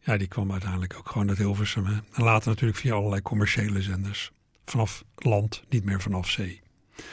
ja, 0.00 0.16
die 0.16 0.28
kwam 0.28 0.52
uiteindelijk 0.52 0.94
ook 0.98 1.08
gewoon 1.08 1.28
uit 1.28 1.38
Hilversum. 1.38 1.84
Hè? 1.84 1.96
En 2.12 2.22
later 2.24 2.48
natuurlijk 2.48 2.78
via 2.78 2.94
allerlei 2.94 3.22
commerciële 3.22 3.82
zenders. 3.82 4.30
Vanaf 4.64 5.04
land, 5.16 5.62
niet 5.68 5.84
meer 5.84 6.00
vanaf 6.00 6.28
zee. 6.30 6.60
Een 6.96 7.04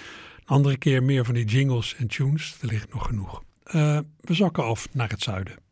andere 0.46 0.78
keer 0.78 1.04
meer 1.04 1.26
van 1.26 1.34
die 1.34 1.46
jingles 1.46 1.96
en 1.96 2.08
tunes, 2.08 2.58
er 2.62 2.68
ligt 2.68 2.94
nog 2.94 3.06
genoeg. 3.06 3.44
Uh, 3.68 4.00
we 4.22 4.34
zakken 4.34 4.64
af 4.64 4.88
naar 4.92 5.10
het 5.10 5.22
zuiden. 5.22 5.65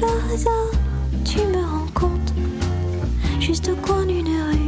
Par 0.00 0.32
hasard 0.32 0.70
tu 1.24 1.38
me 1.38 1.62
rencontres 1.62 2.32
juste 3.38 3.68
au 3.68 3.76
coin 3.86 4.06
d'une 4.06 4.26
rue, 4.26 4.59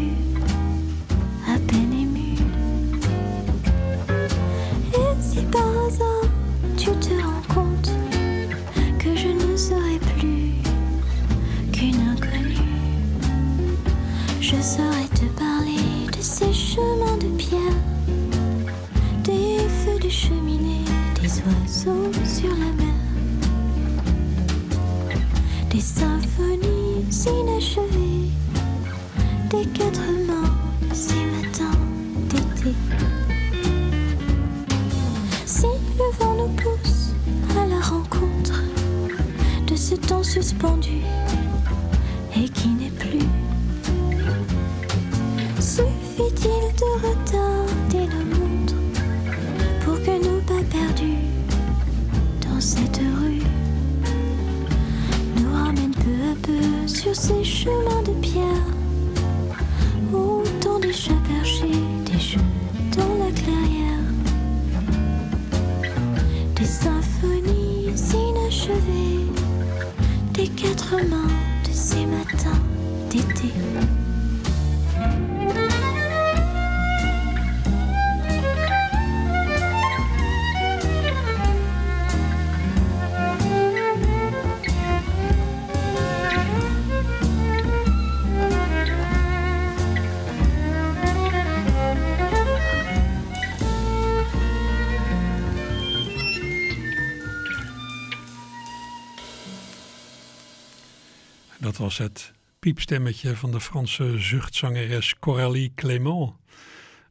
Dat 101.62 101.76
was 101.76 101.98
het 101.98 102.32
piepstemmetje 102.58 103.36
van 103.36 103.50
de 103.50 103.60
Franse 103.60 104.18
zuchtzangeres 104.18 105.18
Coralie 105.18 105.72
Clément. 105.74 106.32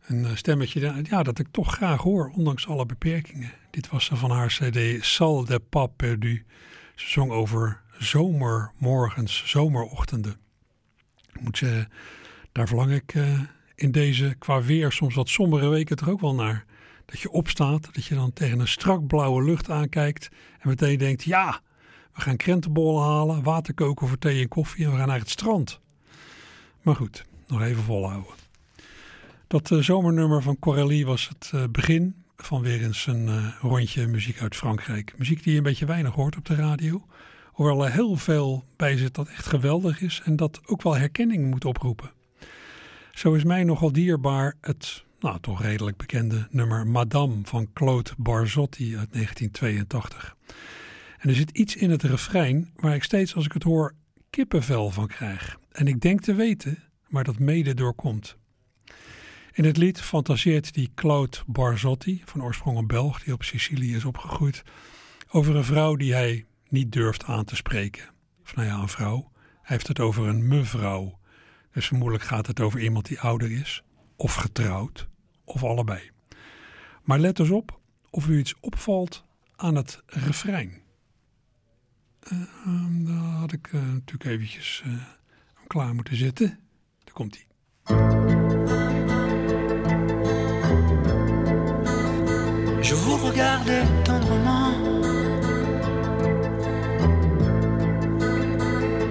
Een 0.05 0.37
stemmetje 0.37 1.03
ja, 1.03 1.23
dat 1.23 1.39
ik 1.39 1.47
toch 1.51 1.73
graag 1.73 2.01
hoor, 2.01 2.31
ondanks 2.35 2.67
alle 2.67 2.85
beperkingen. 2.85 3.51
Dit 3.69 3.89
was 3.89 4.05
ze 4.05 4.15
van 4.15 4.31
haar 4.31 4.47
cd 4.47 5.05
Sal 5.05 5.45
de 5.45 5.59
Pas 5.59 5.87
Perdu. 5.95 6.45
Ze 6.95 7.09
zong 7.09 7.31
over 7.31 7.81
zomermorgens, 7.97 9.43
zomerochtenden. 9.45 10.39
Moet 11.39 11.63
daar 12.51 12.67
verlang 12.67 12.91
ik 12.91 13.13
uh, 13.13 13.39
in 13.75 13.91
deze 13.91 14.35
qua 14.39 14.61
weer 14.61 14.91
soms 14.91 15.15
wat 15.15 15.29
sombere 15.29 15.67
weken 15.67 15.95
toch 15.95 16.09
ook 16.09 16.21
wel 16.21 16.35
naar. 16.35 16.65
Dat 17.05 17.19
je 17.19 17.31
opstaat, 17.31 17.93
dat 17.93 18.05
je 18.05 18.15
dan 18.15 18.33
tegen 18.33 18.59
een 18.59 18.67
strak 18.67 19.07
blauwe 19.07 19.43
lucht 19.43 19.69
aankijkt 19.69 20.29
en 20.59 20.69
meteen 20.69 20.97
denkt, 20.97 21.23
ja, 21.23 21.61
we 22.13 22.21
gaan 22.21 22.37
krentenbollen 22.37 23.03
halen, 23.03 23.43
water 23.43 23.73
koken 23.73 24.07
voor 24.07 24.17
thee 24.17 24.41
en 24.41 24.47
koffie 24.47 24.85
en 24.85 24.91
we 24.91 24.97
gaan 24.97 25.07
naar 25.07 25.19
het 25.19 25.29
strand. 25.29 25.79
Maar 26.81 26.95
goed, 26.95 27.25
nog 27.47 27.61
even 27.61 27.83
volhouden. 27.83 28.33
Dat 29.47 29.69
uh, 29.69 29.79
zomernummer 29.79 30.41
van 30.41 30.59
Coralie 30.59 31.05
was 31.05 31.27
het 31.27 31.51
uh, 31.55 31.63
begin 31.71 32.15
van 32.37 32.61
weer 32.61 32.83
eens 32.83 33.07
een 33.07 33.27
uh, 33.27 33.47
rondje 33.61 34.07
muziek 34.07 34.41
uit 34.41 34.55
Frankrijk. 34.55 35.13
Muziek 35.17 35.43
die 35.43 35.51
je 35.51 35.57
een 35.57 35.63
beetje 35.63 35.85
weinig 35.85 36.13
hoort 36.13 36.37
op 36.37 36.45
de 36.45 36.55
radio. 36.55 37.05
Hoewel 37.51 37.85
er 37.85 37.91
heel 37.91 38.15
veel 38.15 38.63
bij 38.75 38.97
zit 38.97 39.15
dat 39.15 39.27
echt 39.27 39.45
geweldig 39.45 40.01
is 40.01 40.21
en 40.25 40.35
dat 40.35 40.61
ook 40.65 40.81
wel 40.81 40.95
herkenning 40.95 41.49
moet 41.49 41.65
oproepen. 41.65 42.11
Zo 43.13 43.33
is 43.33 43.43
mij 43.43 43.63
nogal 43.63 43.91
dierbaar 43.91 44.55
het 44.61 45.03
nou, 45.19 45.39
toch 45.39 45.61
redelijk 45.61 45.97
bekende 45.97 46.47
nummer 46.49 46.87
Madame 46.87 47.35
van 47.43 47.67
Claude 47.73 48.09
Barzotti 48.17 48.97
uit 48.97 49.13
1982. 49.13 50.35
En 51.21 51.29
er 51.29 51.35
zit 51.35 51.51
iets 51.51 51.75
in 51.75 51.89
het 51.89 52.03
refrein 52.03 52.71
waar 52.75 52.95
ik 52.95 53.03
steeds 53.03 53.35
als 53.35 53.45
ik 53.45 53.51
het 53.51 53.63
hoor 53.63 53.95
kippenvel 54.29 54.89
van 54.89 55.07
krijg. 55.07 55.59
En 55.71 55.87
ik 55.87 56.01
denk 56.01 56.21
te 56.21 56.33
weten 56.33 56.83
waar 57.09 57.23
dat 57.23 57.39
mede 57.39 57.73
doorkomt. 57.73 58.37
In 59.51 59.65
het 59.65 59.77
lied 59.77 60.01
fantaseert 60.01 60.73
die 60.73 60.91
Claude 60.95 61.37
Barzotti, 61.45 62.21
van 62.25 62.43
oorsprong 62.43 62.77
een 62.77 62.87
Belg 62.87 63.23
die 63.23 63.33
op 63.33 63.43
Sicilië 63.43 63.95
is 63.95 64.05
opgegroeid, 64.05 64.63
over 65.29 65.55
een 65.55 65.63
vrouw 65.63 65.95
die 65.95 66.13
hij 66.13 66.45
niet 66.67 66.91
durft 66.91 67.23
aan 67.23 67.45
te 67.45 67.55
spreken. 67.55 68.09
Of 68.43 68.55
nou 68.55 68.67
ja, 68.67 68.77
een 68.77 68.87
vrouw. 68.87 69.31
Hij 69.61 69.75
heeft 69.75 69.87
het 69.87 69.99
over 69.99 70.27
een 70.27 70.47
mevrouw. 70.47 71.19
Dus 71.71 71.87
vermoedelijk 71.87 72.23
gaat 72.23 72.47
het 72.47 72.59
over 72.59 72.79
iemand 72.79 73.05
die 73.05 73.19
ouder 73.19 73.51
is, 73.51 73.83
of 74.15 74.33
getrouwd, 74.33 75.07
of 75.43 75.63
allebei. 75.63 76.09
Maar 77.03 77.19
let 77.19 77.39
eens 77.39 77.49
op 77.49 77.79
of 78.09 78.27
u 78.27 78.39
iets 78.39 78.55
opvalt 78.59 79.25
aan 79.55 79.75
het 79.75 80.01
refrein. 80.05 80.81
Uh, 82.29 82.39
um, 82.65 83.05
daar 83.05 83.15
had 83.15 83.51
ik 83.51 83.71
uh, 83.71 83.81
natuurlijk 83.81 84.29
eventjes 84.29 84.83
uh, 84.87 84.93
klaar 85.67 85.95
moeten 85.95 86.15
zetten. 86.15 86.59
Daar 87.03 87.13
komt 87.13 87.35
hij. 87.35 87.45
Je 92.81 92.95
vous 92.95 93.21
regardais 93.21 93.87
tendrement. 94.03 94.75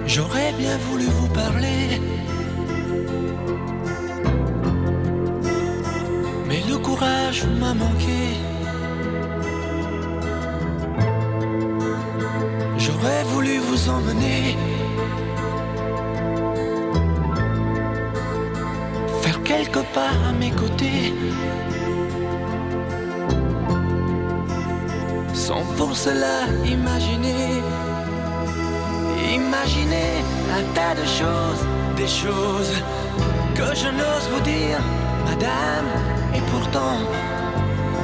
J'aurais 0.05 0.55
bien 0.57 0.79
voulu 0.79 1.05
vous 1.05 1.31
parler. 1.31 1.99
Mais 6.47 6.65
le 6.67 6.79
courage 6.81 7.47
m'a 7.59 7.73
manqué. 7.73 8.50
J'aurais 13.01 13.23
voulu 13.23 13.57
vous 13.57 13.89
emmener. 13.89 14.55
Faire 19.21 19.41
quelques 19.43 19.83
pas 19.95 20.13
à 20.29 20.31
mes 20.33 20.51
côtés. 20.51 21.13
Sans 25.33 25.63
pour 25.77 25.95
cela 25.95 26.45
imaginer. 26.63 27.63
Imaginer 29.33 30.11
un 30.57 30.63
tas 30.75 30.93
de 30.93 31.05
choses, 31.07 31.61
des 31.95 32.07
choses 32.07 32.73
que 33.55 33.75
je 33.75 33.87
n'ose 33.87 34.27
vous 34.31 34.41
dire, 34.41 34.79
madame. 35.25 35.89
Et 36.35 36.41
pourtant, 36.51 36.97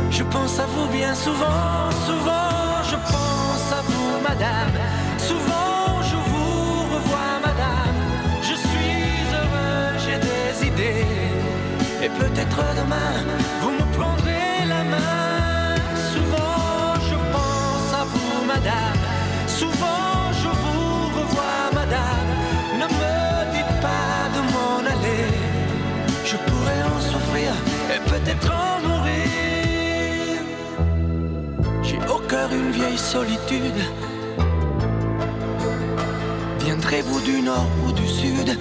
Je 0.09 0.23
pense 0.23 0.57
à 0.59 0.65
vous 0.65 0.87
bien 0.87 1.13
souvent, 1.13 1.91
souvent 2.07 2.57
je 2.89 2.95
pense 2.95 3.71
à 3.71 3.81
vous, 3.81 4.21
madame. 4.23 4.86
Souvent 5.29 6.01
je 6.09 6.17
vous 6.29 6.95
revois, 6.95 7.33
madame. 7.47 7.99
Je 8.41 8.55
suis 8.67 9.05
heureux, 9.39 9.87
j'ai 10.03 10.17
des 10.27 10.67
idées. 10.69 11.05
Et 12.03 12.09
peut-être 12.21 12.59
demain, 12.79 13.13
vous 13.61 13.71
me 13.79 13.85
prendrez 13.97 14.65
la 14.73 14.83
main. 14.93 15.75
Souvent 16.13 16.93
je 17.09 17.17
pense 17.33 17.89
à 18.01 18.03
vous, 18.11 18.45
madame. 18.53 19.01
Souvent 19.47 20.15
je 20.41 20.49
vous 20.61 20.91
revois, 21.19 21.63
madame. 21.79 22.29
Ne 22.81 22.87
me 22.99 23.15
dites 23.55 23.75
pas 23.87 24.19
de 24.35 24.41
m'en 24.53 24.79
aller. 24.93 25.25
Je 26.31 26.37
pourrais 26.47 26.81
en 26.93 26.99
souffrir 27.11 27.51
et 27.93 27.99
peut-être 28.11 28.49
en 28.65 28.75
mourir. 28.87 30.39
J'ai 31.83 31.99
au 32.15 32.19
cœur 32.31 32.49
une 32.51 32.71
vieille 32.71 32.97
solitude. 32.97 33.81
Viendrez-vous 36.89 37.19
du 37.19 37.41
nord 37.41 37.67
ou 37.85 37.91
du 37.91 38.07
sud 38.07 38.57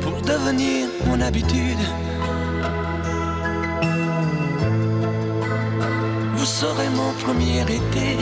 pour 0.00 0.22
devenir 0.22 0.88
mon 1.06 1.20
habitude? 1.20 1.84
Vous 6.34 6.46
serez 6.46 6.88
mon 6.96 7.12
premier 7.24 7.60
été. 7.60 8.16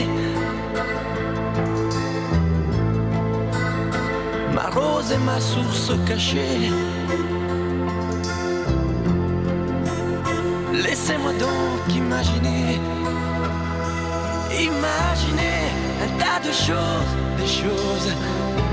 Ma 4.52 4.70
rose 4.70 5.12
et 5.12 5.18
ma 5.18 5.40
source 5.40 5.92
cachée. 6.08 6.72
Laissez-moi 10.72 11.34
donc 11.34 11.94
imaginer, 11.94 12.80
imaginer 14.60 15.60
un 16.04 16.10
tas 16.18 16.40
de 16.40 16.52
choses, 16.52 17.12
des 17.36 17.46
choses 17.46 18.10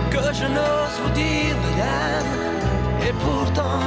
que 0.10 0.34
je 0.34 0.46
n'ose 0.46 0.96
vous 1.04 1.12
dire, 1.12 1.56
madame. 1.66 2.30
Et 3.08 3.14
pourtant, 3.26 3.82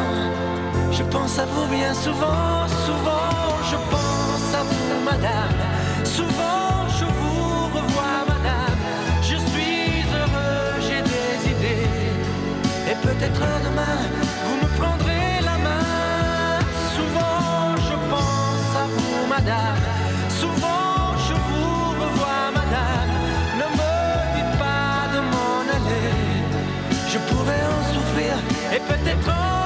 je 0.93 1.03
pense 1.05 1.39
à 1.39 1.47
vous 1.47 1.67
bien 1.67 1.93
souvent, 1.95 2.67
souvent, 2.87 3.31
je 3.71 3.77
pense 3.93 4.55
à 4.61 4.63
vous, 4.63 5.05
madame. 5.05 5.59
Souvent, 6.05 6.87
je 6.99 7.05
vous 7.05 7.67
revois, 7.77 8.19
madame. 8.29 8.79
Je 9.23 9.37
suis 9.51 10.05
heureux, 10.19 10.81
j'ai 10.87 11.03
des 11.03 11.51
idées. 11.53 11.89
Et 12.91 12.95
peut-être 13.07 13.47
demain, 13.67 13.99
Oh. 29.31 29.58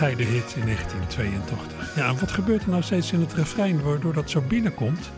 Bescheiden 0.00 0.34
hit 0.34 0.54
in 0.56 0.64
1982. 0.64 1.96
Ja, 1.96 2.08
en 2.08 2.18
wat 2.18 2.30
gebeurt 2.30 2.62
er 2.62 2.70
nou 2.70 2.82
steeds 2.82 3.12
in 3.12 3.20
het 3.20 3.32
refrein 3.32 3.82
waardoor 3.82 4.12
dat 4.12 4.30
zo 4.30 4.40
binnenkomt? 4.40 5.10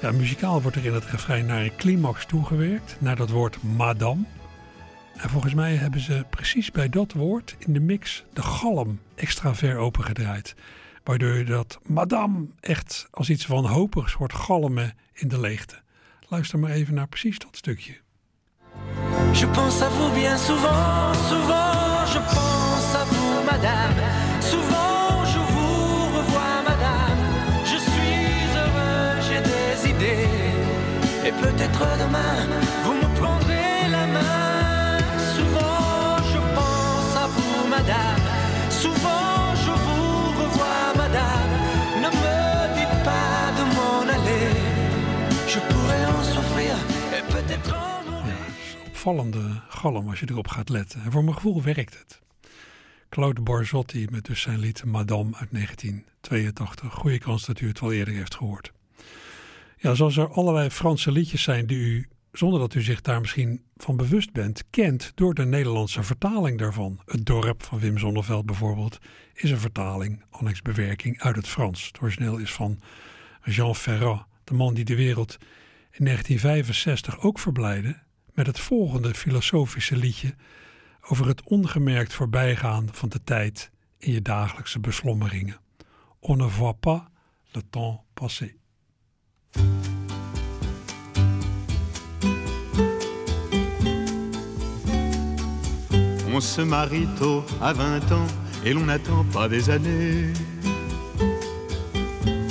Ja, 0.00 0.12
muzikaal 0.12 0.62
wordt 0.62 0.76
er 0.76 0.84
in 0.84 0.94
het 0.94 1.04
refrein 1.04 1.46
naar 1.46 1.62
een 1.62 1.76
climax 1.76 2.26
toegewerkt, 2.26 2.96
naar 2.98 3.16
dat 3.16 3.30
woord 3.30 3.62
madame. 3.62 4.22
En 5.16 5.30
volgens 5.30 5.54
mij 5.54 5.74
hebben 5.74 6.00
ze 6.00 6.24
precies 6.30 6.70
bij 6.70 6.88
dat 6.88 7.12
woord 7.12 7.56
in 7.58 7.72
de 7.72 7.80
mix 7.80 8.24
de 8.32 8.42
galm 8.42 9.00
extra 9.14 9.54
ver 9.54 9.76
opengedraaid. 9.76 10.54
Waardoor 11.04 11.44
dat 11.44 11.78
madame 11.82 12.46
echt 12.60 13.08
als 13.10 13.30
iets 13.30 13.46
wanhopigs 13.46 14.12
hoort 14.12 14.32
galmen 14.32 14.94
in 15.12 15.28
de 15.28 15.40
leegte. 15.40 15.74
Luister 16.28 16.58
maar 16.58 16.70
even 16.70 16.94
naar 16.94 17.08
precies 17.08 17.38
dat 17.38 17.56
stukje. 17.56 17.92
Je 19.32 19.46
pense 19.46 19.84
à 19.84 19.90
vous 19.90 20.12
bien 20.12 20.38
souvent, 20.38 21.16
souvent 21.28 22.12
je 22.12 22.18
pense 22.18 22.75
madame. 23.56 24.00
Souvent 24.40 25.24
je 25.32 25.40
vous 25.52 26.16
revois, 26.16 26.56
madame. 26.70 27.20
Je 27.70 27.78
suis 27.88 28.26
heureux, 28.60 29.08
j'ai 29.26 29.40
des 29.52 29.74
idées. 29.92 30.28
Et 31.26 31.32
peut-être 31.44 31.84
demain, 32.02 32.36
vous 32.84 32.96
me 33.02 33.08
prendrez 33.20 33.88
la 33.96 34.06
main. 34.16 34.98
Souvent 35.36 36.16
je 36.32 36.40
pense 36.58 37.12
à 37.24 37.26
vous, 37.34 37.58
madame. 37.76 38.24
Souvent 38.82 39.34
je 39.64 39.72
vous 39.84 40.16
revois, 40.40 40.86
madame. 41.02 41.50
Ne 42.04 42.10
me 42.22 42.38
dites 42.78 42.98
pas 43.10 43.42
de 43.58 43.64
m'en 43.74 44.02
aller. 44.16 44.48
Je 45.52 45.58
pourrais 45.68 46.04
en 46.16 46.22
souffrir 46.34 46.72
et 47.16 47.22
peut-être 47.32 47.74
en 47.74 47.96
opvallende 48.86 49.42
galm 49.68 50.08
als 50.08 50.18
je 50.18 50.26
erop 50.30 50.48
gaat 50.48 50.68
letten. 50.68 51.00
En 51.04 51.12
voor 51.12 51.24
mijn 51.24 51.34
gevoel 51.34 51.62
werkt 51.62 51.98
het. 51.98 52.25
Claude 53.08 53.40
Barzotti 53.40 54.06
met 54.10 54.24
dus 54.24 54.40
zijn 54.40 54.58
lied 54.58 54.84
Madame 54.84 55.36
uit 55.36 55.50
1982. 55.50 56.92
Goede 56.92 57.18
kans 57.18 57.46
dat 57.46 57.60
u 57.60 57.68
het 57.68 57.80
wel 57.80 57.92
eerder 57.92 58.14
heeft 58.14 58.34
gehoord. 58.34 58.72
Ja, 59.76 59.94
zoals 59.94 60.16
er 60.16 60.28
allerlei 60.28 60.70
Franse 60.70 61.12
liedjes 61.12 61.42
zijn 61.42 61.66
die 61.66 61.78
u, 61.78 62.08
zonder 62.32 62.60
dat 62.60 62.74
u 62.74 62.82
zich 62.82 63.00
daar 63.00 63.20
misschien 63.20 63.62
van 63.76 63.96
bewust 63.96 64.32
bent, 64.32 64.64
kent 64.70 65.12
door 65.14 65.34
de 65.34 65.44
Nederlandse 65.44 66.02
vertaling 66.02 66.58
daarvan. 66.58 67.00
Het 67.04 67.26
dorp 67.26 67.62
van 67.62 67.78
Wim 67.78 67.98
Zonneveld 67.98 68.46
bijvoorbeeld 68.46 68.98
is 69.34 69.50
een 69.50 69.58
vertaling, 69.58 70.24
annex 70.30 70.62
bewerking 70.62 71.20
uit 71.20 71.36
het 71.36 71.48
Frans. 71.48 71.86
Het 71.86 72.00
origineel 72.00 72.36
is 72.36 72.52
van 72.52 72.80
Jean 73.44 73.74
Ferrat, 73.74 74.26
de 74.44 74.54
man 74.54 74.74
die 74.74 74.84
de 74.84 74.96
wereld 74.96 75.36
in 75.90 76.04
1965 76.04 77.20
ook 77.20 77.38
verblijde 77.38 77.98
met 78.34 78.46
het 78.46 78.60
volgende 78.60 79.14
filosofische 79.14 79.96
liedje 79.96 80.34
over 81.08 81.26
het 81.26 81.42
ongemerkt 81.44 82.12
voorbijgaan 82.12 82.88
van 82.92 83.08
de 83.08 83.22
tijd 83.24 83.70
in 83.98 84.12
je 84.12 84.22
dagelijkse 84.22 84.80
beslommeringen. 84.80 85.60
On 86.20 86.36
ne 86.36 86.48
voit 86.48 86.80
pas 86.80 87.02
le 87.52 87.62
temps 87.70 88.00
passer. 88.14 88.56
On 96.34 96.40
se 96.40 96.64
marie 96.64 97.08
tôt 97.18 97.44
à 97.60 97.72
20 97.72 98.12
ans 98.12 98.26
et 98.64 98.74
l'on 98.74 98.84
n'attend 98.84 99.24
pas 99.32 99.48
des 99.48 99.70
années 99.70 100.32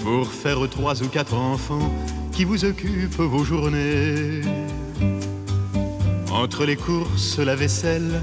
pour 0.04 0.28
faire 0.28 0.70
trois 0.70 1.04
ou 1.04 1.10
quatre 1.10 1.36
enfants 1.36 1.92
qui 2.32 2.46
vous 2.46 2.64
occupent 2.64 3.20
vos 3.20 3.44
journées. 3.44 4.42
Entre 6.32 6.66
les 6.66 6.76
courses, 6.76 7.38
la 7.38 7.56
vaisselle, 7.56 8.22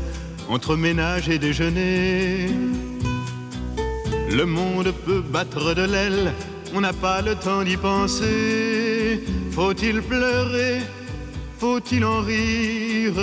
entre 0.52 0.76
ménage 0.76 1.30
et 1.30 1.38
déjeuner, 1.38 2.46
le 4.30 4.44
monde 4.44 4.92
peut 5.06 5.22
battre 5.22 5.74
de 5.74 5.82
l'aile, 5.82 6.32
on 6.74 6.80
n'a 6.82 6.92
pas 6.92 7.22
le 7.22 7.34
temps 7.34 7.62
d'y 7.62 7.78
penser. 7.78 9.22
Faut-il 9.52 10.02
pleurer? 10.02 10.80
Faut-il 11.58 12.04
en 12.04 12.20
rire? 12.20 13.20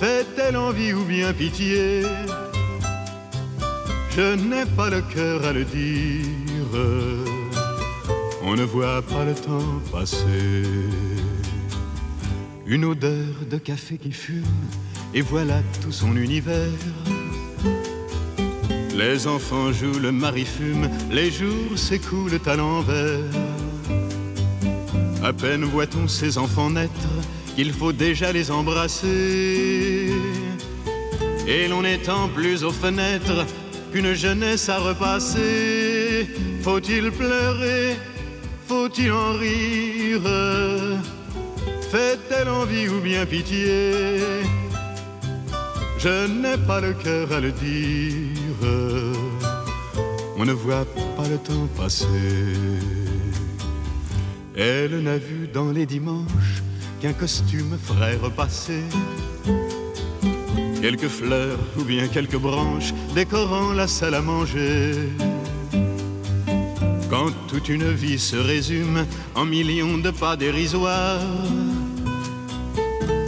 Fait-elle 0.00 0.56
envie 0.56 0.92
ou 0.92 1.04
bien 1.04 1.32
pitié? 1.32 2.02
Je 4.14 4.34
n'ai 4.34 4.66
pas 4.76 4.90
le 4.90 5.00
cœur 5.14 5.44
à 5.46 5.52
le 5.52 5.64
dire. 5.64 6.72
On 8.44 8.54
ne 8.56 8.64
voit 8.64 9.00
pas 9.02 9.24
le 9.24 9.34
temps 9.34 9.80
passer. 9.90 10.64
une 12.66 12.84
odeur 12.86 13.34
de 13.50 13.58
café 13.58 13.98
qui 13.98 14.12
fume, 14.12 14.44
et 15.14 15.20
voilà 15.20 15.60
tout 15.82 15.92
son 15.92 16.16
univers. 16.16 16.70
Les 18.94 19.26
enfants 19.26 19.72
jouent, 19.72 19.98
le 19.98 20.12
mari 20.12 20.44
fume, 20.44 20.88
les 21.10 21.30
jours 21.30 21.76
s'écoulent 21.76 22.40
à 22.46 22.56
l'envers. 22.56 23.18
À 25.24 25.32
peine 25.32 25.64
voit-on 25.64 26.08
ces 26.08 26.36
enfants 26.36 26.70
naître, 26.70 27.08
qu'il 27.54 27.72
faut 27.72 27.92
déjà 27.92 28.32
les 28.32 28.50
embrasser. 28.50 30.10
Et 31.46 31.68
l'on 31.68 31.84
étend 31.84 32.28
plus 32.28 32.64
aux 32.64 32.72
fenêtres 32.72 33.46
qu'une 33.92 34.14
jeunesse 34.14 34.68
à 34.68 34.78
repasser. 34.78 36.28
Faut-il 36.62 37.10
pleurer? 37.10 37.96
Faut-il 38.68 39.12
en 39.12 39.32
rire? 39.32 40.22
Fait-elle 41.90 42.48
envie 42.48 42.88
ou 42.88 43.00
bien 43.00 43.26
pitié? 43.26 44.20
Je 46.04 46.26
n'ai 46.26 46.56
pas 46.66 46.80
le 46.80 46.94
cœur 46.94 47.30
à 47.30 47.38
le 47.38 47.52
dire. 47.52 48.58
On 50.36 50.44
ne 50.44 50.52
voit 50.52 50.84
pas 51.16 51.28
le 51.28 51.38
temps 51.38 51.68
passer. 51.76 52.06
Elle 54.56 55.00
n'a 55.04 55.16
vu 55.16 55.46
dans 55.46 55.70
les 55.70 55.86
dimanches 55.86 56.64
qu'un 57.00 57.12
costume 57.12 57.78
ferait 57.80 58.16
repasser. 58.16 58.82
Quelques 60.80 61.06
fleurs 61.06 61.60
ou 61.78 61.84
bien 61.84 62.08
quelques 62.08 62.40
branches 62.48 62.92
décorant 63.14 63.72
la 63.72 63.86
salle 63.86 64.16
à 64.16 64.22
manger. 64.22 64.94
Quand 67.08 67.30
toute 67.46 67.68
une 67.68 67.92
vie 67.92 68.18
se 68.18 68.34
résume 68.34 69.06
en 69.36 69.44
millions 69.44 69.98
de 69.98 70.10
pas 70.10 70.34
dérisoires, 70.34 71.20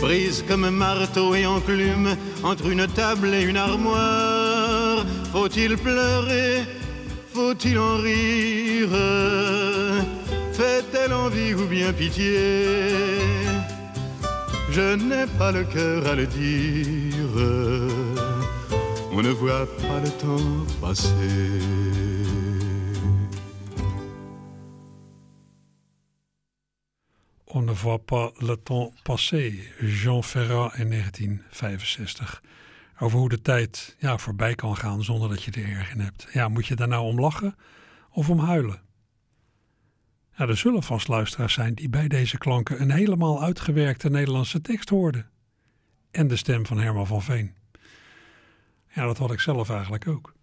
prise 0.00 0.44
comme 0.48 0.68
marteau 0.70 1.36
et 1.36 1.46
enclume 1.46 2.16
entre 2.44 2.66
une 2.68 2.86
table 2.86 3.34
et 3.34 3.42
une 3.42 3.56
armoire, 3.56 5.04
faut-il 5.32 5.76
pleurer 5.76 6.62
Faut-il 7.32 7.78
en 7.78 7.96
rire? 7.96 8.90
Fait-elle 10.52 11.12
envie 11.12 11.54
ou 11.54 11.66
bien 11.66 11.92
pitié? 11.92 12.38
Je 14.70 14.94
n'ai 14.94 15.26
pas 15.38 15.52
le 15.52 15.64
cœur 15.64 16.06
à 16.06 16.14
le 16.14 16.26
dire. 16.26 17.34
On 19.12 19.22
ne 19.22 19.30
voit 19.30 19.66
pas 19.88 20.00
le 20.04 20.10
temps 20.10 20.66
passer. 20.80 22.13
On 27.56 27.64
ne 27.64 27.74
voit 27.74 28.04
pas 28.04 28.32
le 28.38 28.56
temps 28.56 28.92
passer. 29.02 29.72
Jean 29.80 30.22
Ferrat 30.22 30.74
in 30.76 30.90
1965. 30.90 32.42
Over 32.98 33.18
hoe 33.18 33.28
de 33.28 33.42
tijd 33.42 33.96
ja, 33.98 34.18
voorbij 34.18 34.54
kan 34.54 34.76
gaan 34.76 35.04
zonder 35.04 35.28
dat 35.28 35.42
je 35.42 35.50
er 35.50 35.68
erg 35.68 35.90
in 35.90 36.00
hebt. 36.00 36.26
Ja, 36.32 36.48
moet 36.48 36.66
je 36.66 36.76
daar 36.76 36.88
nou 36.88 37.04
om 37.04 37.20
lachen 37.20 37.56
of 38.10 38.30
om 38.30 38.38
huilen? 38.38 38.80
Ja, 40.36 40.48
er 40.48 40.56
zullen 40.56 40.82
vast 40.82 41.08
luisteraars 41.08 41.54
zijn 41.54 41.74
die 41.74 41.88
bij 41.88 42.08
deze 42.08 42.38
klanken 42.38 42.80
een 42.80 42.90
helemaal 42.90 43.42
uitgewerkte 43.42 44.10
Nederlandse 44.10 44.60
tekst 44.60 44.88
hoorden. 44.88 45.30
En 46.10 46.28
de 46.28 46.36
stem 46.36 46.66
van 46.66 46.78
Herman 46.78 47.06
van 47.06 47.22
Veen. 47.22 47.54
Ja, 48.94 49.04
dat 49.04 49.18
had 49.18 49.32
ik 49.32 49.40
zelf 49.40 49.70
eigenlijk 49.70 50.08
ook. 50.08 50.34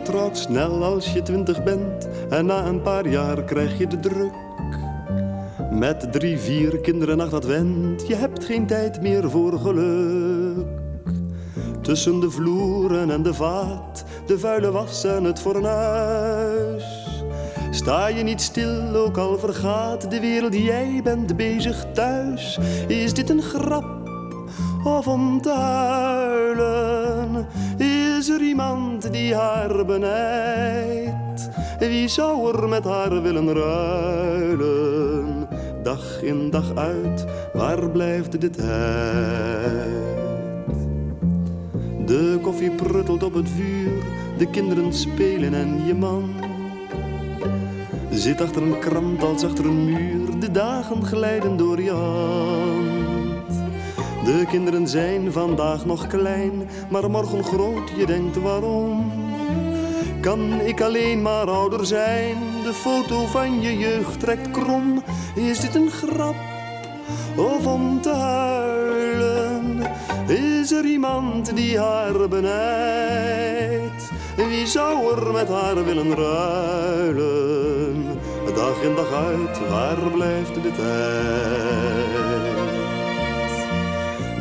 Je 0.00 0.06
trouwt 0.06 0.38
snel 0.38 0.84
als 0.84 1.12
je 1.12 1.22
twintig 1.22 1.62
bent 1.62 2.08
en 2.30 2.46
na 2.46 2.66
een 2.66 2.82
paar 2.82 3.08
jaar 3.08 3.44
krijg 3.44 3.78
je 3.78 3.86
de 3.86 4.00
druk. 4.00 4.32
Met 5.70 6.12
drie, 6.12 6.38
vier 6.38 6.80
kinderen 6.80 7.20
ach 7.20 7.28
dat 7.28 7.44
went, 7.44 8.06
je 8.06 8.14
hebt 8.14 8.44
geen 8.44 8.66
tijd 8.66 9.02
meer 9.02 9.30
voor 9.30 9.58
geluk. 9.58 10.66
Tussen 11.80 12.20
de 12.20 12.30
vloeren 12.30 13.10
en 13.10 13.22
de 13.22 13.34
vaat, 13.34 14.04
de 14.26 14.38
vuile 14.38 14.70
was 14.70 15.04
en 15.04 15.24
het 15.24 15.40
fornuis. 15.40 16.84
Sta 17.70 18.06
je 18.06 18.22
niet 18.22 18.40
stil, 18.40 18.94
ook 18.94 19.16
al 19.16 19.38
vergaat 19.38 20.10
de 20.10 20.20
wereld, 20.20 20.54
jij 20.54 21.00
bent 21.02 21.36
bezig 21.36 21.86
thuis. 21.92 22.58
Is 22.88 23.14
dit 23.14 23.30
een 23.30 23.42
grap 23.42 24.08
of 24.84 25.08
om 25.08 25.40
te 25.40 25.52
huilen? 25.52 26.29
Is 26.29 26.29
er 28.30 28.42
iemand 28.42 29.12
die 29.12 29.34
haar 29.34 29.84
benijdt? 29.84 31.48
Wie 31.78 32.08
zou 32.08 32.56
er 32.56 32.68
met 32.68 32.84
haar 32.84 33.22
willen 33.22 33.52
ruilen? 33.52 35.48
Dag 35.82 36.22
in 36.22 36.50
dag 36.50 36.74
uit, 36.74 37.24
waar 37.52 37.90
blijft 37.90 38.40
de 38.40 38.50
tijd? 38.50 38.68
De 42.06 42.38
koffie 42.42 42.70
pruttelt 42.70 43.22
op 43.22 43.34
het 43.34 43.48
vuur, 43.48 44.02
de 44.38 44.50
kinderen 44.50 44.92
spelen 44.92 45.54
en 45.54 45.86
je 45.86 45.94
man 45.94 46.34
zit 48.10 48.40
achter 48.40 48.62
een 48.62 48.78
krant 48.78 49.22
als 49.22 49.44
achter 49.44 49.64
een 49.64 49.84
muur. 49.84 50.40
De 50.40 50.50
dagen 50.50 51.04
glijden 51.04 51.56
door 51.56 51.82
je. 51.82 52.99
De 54.30 54.46
kinderen 54.46 54.88
zijn 54.88 55.32
vandaag 55.32 55.84
nog 55.84 56.06
klein, 56.06 56.68
maar 56.90 57.10
morgen 57.10 57.44
groot. 57.44 57.90
Je 57.96 58.06
denkt 58.06 58.36
waarom? 58.36 59.12
Kan 60.20 60.60
ik 60.60 60.80
alleen 60.80 61.22
maar 61.22 61.50
ouder 61.50 61.86
zijn? 61.86 62.36
De 62.64 62.72
foto 62.72 63.26
van 63.26 63.60
je 63.60 63.78
jeugd 63.78 64.20
trekt 64.20 64.50
krom. 64.50 65.02
Is 65.34 65.60
dit 65.60 65.74
een 65.74 65.90
grap 65.90 66.34
of 67.36 67.66
om 67.66 68.00
te 68.00 68.10
huilen? 68.12 69.82
Is 70.26 70.72
er 70.72 70.84
iemand 70.84 71.56
die 71.56 71.78
haar 71.78 72.28
benijdt? 72.28 74.10
Wie 74.36 74.66
zou 74.66 75.20
er 75.20 75.32
met 75.32 75.48
haar 75.48 75.84
willen 75.84 76.14
ruilen? 76.14 78.04
Dag 78.54 78.82
in 78.82 78.94
dag 78.94 79.12
uit, 79.12 79.68
waar 79.68 80.10
blijft 80.10 80.54
de 80.54 80.72
tijd? 80.76 82.39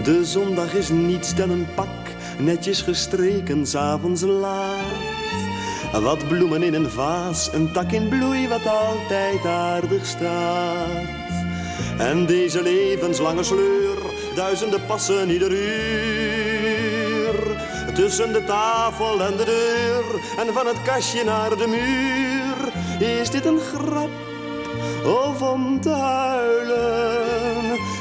De 0.04 0.26
zondag 0.26 0.74
is 0.74 0.90
niets 0.90 1.36
dan 1.36 1.50
een 1.50 1.68
pak, 1.76 1.88
netjes 2.38 2.82
gestreken, 2.82 3.68
s'avonds 3.68 4.22
laat. 4.22 5.08
Wat 6.02 6.28
bloemen 6.28 6.64
in 6.64 6.74
een 6.74 6.90
vaas, 6.90 7.50
een 7.54 7.72
tak 7.74 7.92
in 7.92 8.08
bloei 8.08 8.48
wat 8.48 8.68
altijd 8.68 9.46
aardig 9.46 10.06
staat. 10.06 11.18
En 11.98 12.26
deze 12.26 12.64
levenslange 12.64 13.44
sleur, 13.44 13.98
duizenden 14.36 14.86
passen 14.86 15.30
ieder 15.30 15.52
uur. 15.52 16.78
Tussen 17.94 18.34
de 18.34 18.44
tafel 18.44 19.22
en 19.22 19.38
de 19.38 19.46
deur, 19.46 20.04
en 20.46 20.54
van 20.54 20.68
het 20.68 20.82
kastje 20.82 21.24
naar 21.24 21.58
de 21.58 21.68
muur. 21.68 22.72
Is 23.20 23.30
dit 23.30 23.46
een 23.46 23.60
grap 23.60 24.10
of 25.06 25.42
om 25.42 25.82
te 25.82 25.90
huilen? 25.90 27.18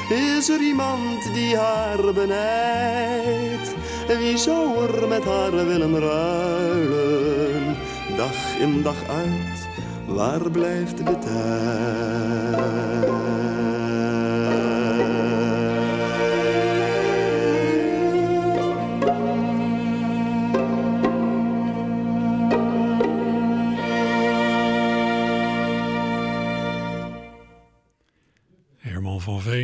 Is 0.09 0.49
er 0.49 0.61
iemand 0.61 1.33
die 1.33 1.57
haar 1.57 2.13
benijdt? 2.13 3.75
Wie 4.19 4.37
zou 4.37 4.87
er 4.87 5.07
met 5.07 5.23
haar 5.23 5.65
willen 5.67 5.99
ruilen? 5.99 7.75
Dag 8.17 8.57
in 8.59 8.81
dag 8.81 9.09
uit, 9.09 9.67
waar 10.05 10.51
blijft 10.51 10.97
de 10.97 11.17
tijd? 11.19 12.59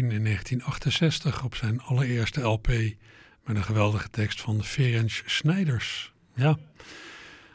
In 0.03 0.23
1968 0.23 1.43
op 1.43 1.55
zijn 1.55 1.81
allereerste 1.81 2.41
LP 2.41 2.67
met 3.43 3.55
een 3.55 3.63
geweldige 3.63 4.09
tekst 4.09 4.41
van 4.41 4.63
Ferenc 4.63 5.21
Snijders. 5.25 6.13
Ja, 6.33 6.57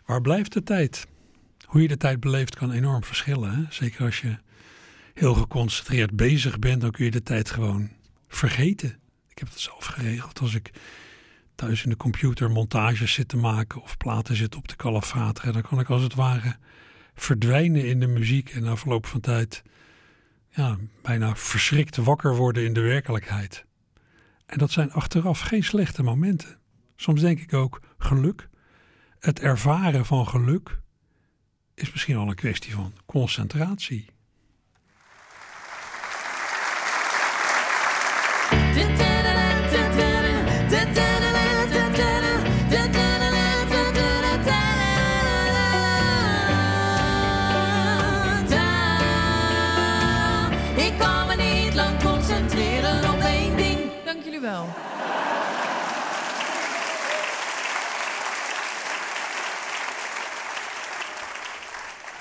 waar 0.04 0.20
blijft 0.20 0.52
de 0.52 0.62
tijd? 0.62 1.06
Hoe 1.64 1.82
je 1.82 1.88
de 1.88 1.96
tijd 1.96 2.20
beleeft 2.20 2.56
kan 2.56 2.72
enorm 2.72 3.04
verschillen. 3.04 3.66
Zeker 3.70 4.04
als 4.04 4.20
je 4.20 4.38
heel 5.14 5.34
geconcentreerd 5.34 6.16
bezig 6.16 6.58
bent, 6.58 6.80
dan 6.80 6.90
kun 6.90 7.04
je 7.04 7.10
de 7.10 7.22
tijd 7.22 7.50
gewoon 7.50 7.90
vergeten. 8.28 8.98
Ik 9.28 9.38
heb 9.38 9.48
het 9.48 9.60
zelf 9.60 9.84
geregeld 9.84 10.40
als 10.40 10.54
ik 10.54 10.70
thuis 11.54 11.82
in 11.82 11.90
de 11.90 11.96
computer 11.96 12.50
montages 12.50 13.12
zit 13.12 13.28
te 13.28 13.36
maken 13.36 13.82
of 13.82 13.96
platen 13.96 14.36
zit 14.36 14.56
op 14.56 14.68
te 14.68 14.76
kalafateren. 14.76 15.52
Dan 15.52 15.62
kan 15.62 15.80
ik 15.80 15.88
als 15.88 16.02
het 16.02 16.14
ware 16.14 16.56
verdwijnen 17.14 17.86
in 17.86 18.00
de 18.00 18.06
muziek 18.06 18.50
en 18.50 18.62
na 18.62 18.76
verloop 18.76 19.06
van 19.06 19.20
tijd 19.20 19.62
ja, 20.50 20.78
bijna 21.02 21.36
verschrikt 21.36 21.96
wakker 21.96 22.36
worden 22.36 22.64
in 22.64 22.72
de 22.72 22.80
werkelijkheid. 22.80 23.64
En 24.46 24.58
dat 24.58 24.70
zijn 24.70 24.92
achteraf 24.92 25.40
geen 25.40 25.64
slechte 25.64 26.02
momenten. 26.02 26.58
Soms 26.96 27.20
denk 27.20 27.40
ik 27.40 27.54
ook 27.54 27.80
geluk. 27.98 28.48
Het 29.18 29.40
ervaren 29.40 30.06
van 30.06 30.28
geluk 30.28 30.80
is 31.74 31.92
misschien 31.92 32.16
al 32.16 32.28
een 32.28 32.34
kwestie 32.34 32.72
van 32.74 32.92
concentratie. 33.06 34.06
Wel. 54.40 54.68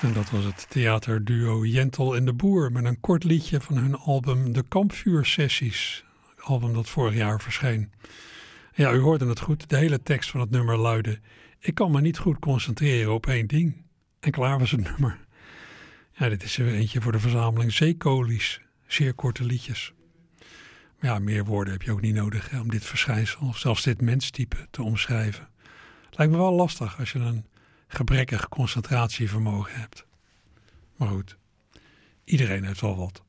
En 0.00 0.12
dat 0.12 0.30
was 0.30 0.44
het 0.44 0.66
theaterduo 0.68 1.64
Jentel 1.64 2.16
en 2.16 2.24
de 2.24 2.32
Boer 2.32 2.72
met 2.72 2.84
een 2.84 3.00
kort 3.00 3.24
liedje 3.24 3.60
van 3.60 3.76
hun 3.76 3.96
album 3.96 4.52
De 4.52 4.62
Kampvuursessies. 4.68 6.04
Het 6.36 6.44
album 6.44 6.72
dat 6.74 6.88
vorig 6.88 7.14
jaar 7.14 7.40
verscheen. 7.40 7.92
Ja, 8.74 8.92
u 8.92 8.98
hoorde 8.98 9.26
het 9.26 9.40
goed. 9.40 9.68
De 9.68 9.76
hele 9.76 10.02
tekst 10.02 10.30
van 10.30 10.40
het 10.40 10.50
nummer 10.50 10.76
luidde: 10.76 11.18
Ik 11.58 11.74
kan 11.74 11.90
me 11.90 12.00
niet 12.00 12.18
goed 12.18 12.38
concentreren 12.38 13.12
op 13.12 13.26
één 13.26 13.46
ding. 13.46 13.84
En 14.20 14.30
klaar 14.30 14.58
was 14.58 14.70
het 14.70 14.82
nummer. 14.82 15.18
Ja, 16.12 16.28
dit 16.28 16.42
is 16.42 16.58
er 16.58 16.74
eentje 16.74 17.00
voor 17.00 17.12
de 17.12 17.20
verzameling 17.20 17.72
Zeekolies. 17.72 18.60
Zeer 18.86 19.14
korte 19.14 19.44
liedjes. 19.44 19.92
Ja, 21.00 21.18
meer 21.18 21.44
woorden 21.44 21.72
heb 21.72 21.82
je 21.82 21.92
ook 21.92 22.00
niet 22.00 22.14
nodig 22.14 22.52
om 22.52 22.70
dit 22.70 22.84
verschijnsel, 22.84 23.46
of 23.46 23.58
zelfs 23.58 23.82
dit 23.82 24.00
menstype, 24.00 24.66
te 24.70 24.82
omschrijven. 24.82 25.48
Lijkt 26.10 26.32
me 26.32 26.38
wel 26.38 26.52
lastig 26.52 26.98
als 26.98 27.12
je 27.12 27.18
een 27.18 27.46
gebrekkig 27.88 28.48
concentratievermogen 28.48 29.80
hebt. 29.80 30.06
Maar 30.96 31.08
goed, 31.08 31.36
iedereen 32.24 32.64
heeft 32.64 32.80
wel 32.80 32.96
wat. 32.96 33.22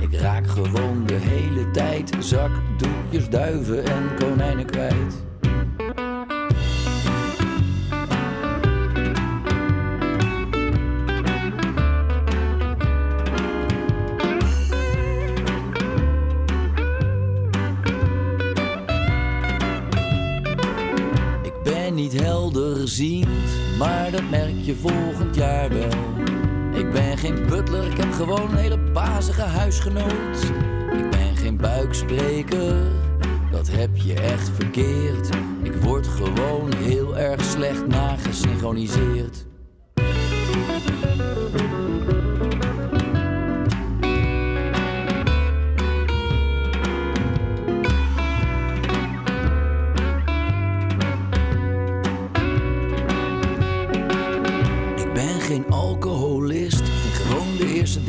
Ik 0.00 0.20
raak 0.20 0.46
gewoon 0.46 1.06
de 1.06 1.14
hele 1.14 1.70
tijd 1.70 2.12
zakdoekjes, 2.18 3.28
duiven 3.28 3.84
en 3.84 4.14
konijnen 4.18 4.66
kwijt. 4.66 5.24
Ik 21.42 21.62
ben 21.62 21.94
niet 21.94 22.20
helderziend, 22.20 23.28
maar 23.78 24.10
dat 24.10 24.30
merk 24.30 24.62
je 24.62 24.74
volgend 24.74 25.36
jaar 25.36 25.68
wel. 25.68 26.35
Ik 26.76 26.90
ben 26.92 27.18
geen 27.18 27.46
butler, 27.46 27.90
ik 27.90 27.96
heb 27.96 28.12
gewoon 28.12 28.50
een 28.50 28.56
hele 28.56 28.78
bazige 28.78 29.42
huisgenoot. 29.42 30.42
Ik 30.92 31.10
ben 31.10 31.36
geen 31.36 31.56
buikspreker, 31.56 32.74
dat 33.50 33.68
heb 33.70 33.96
je 33.96 34.14
echt 34.14 34.48
verkeerd. 34.48 35.28
Ik 35.62 35.74
word 35.74 36.06
gewoon 36.06 36.72
heel 36.74 37.16
erg 37.16 37.44
slecht 37.44 37.86
nagesynchroniseerd. 37.86 39.46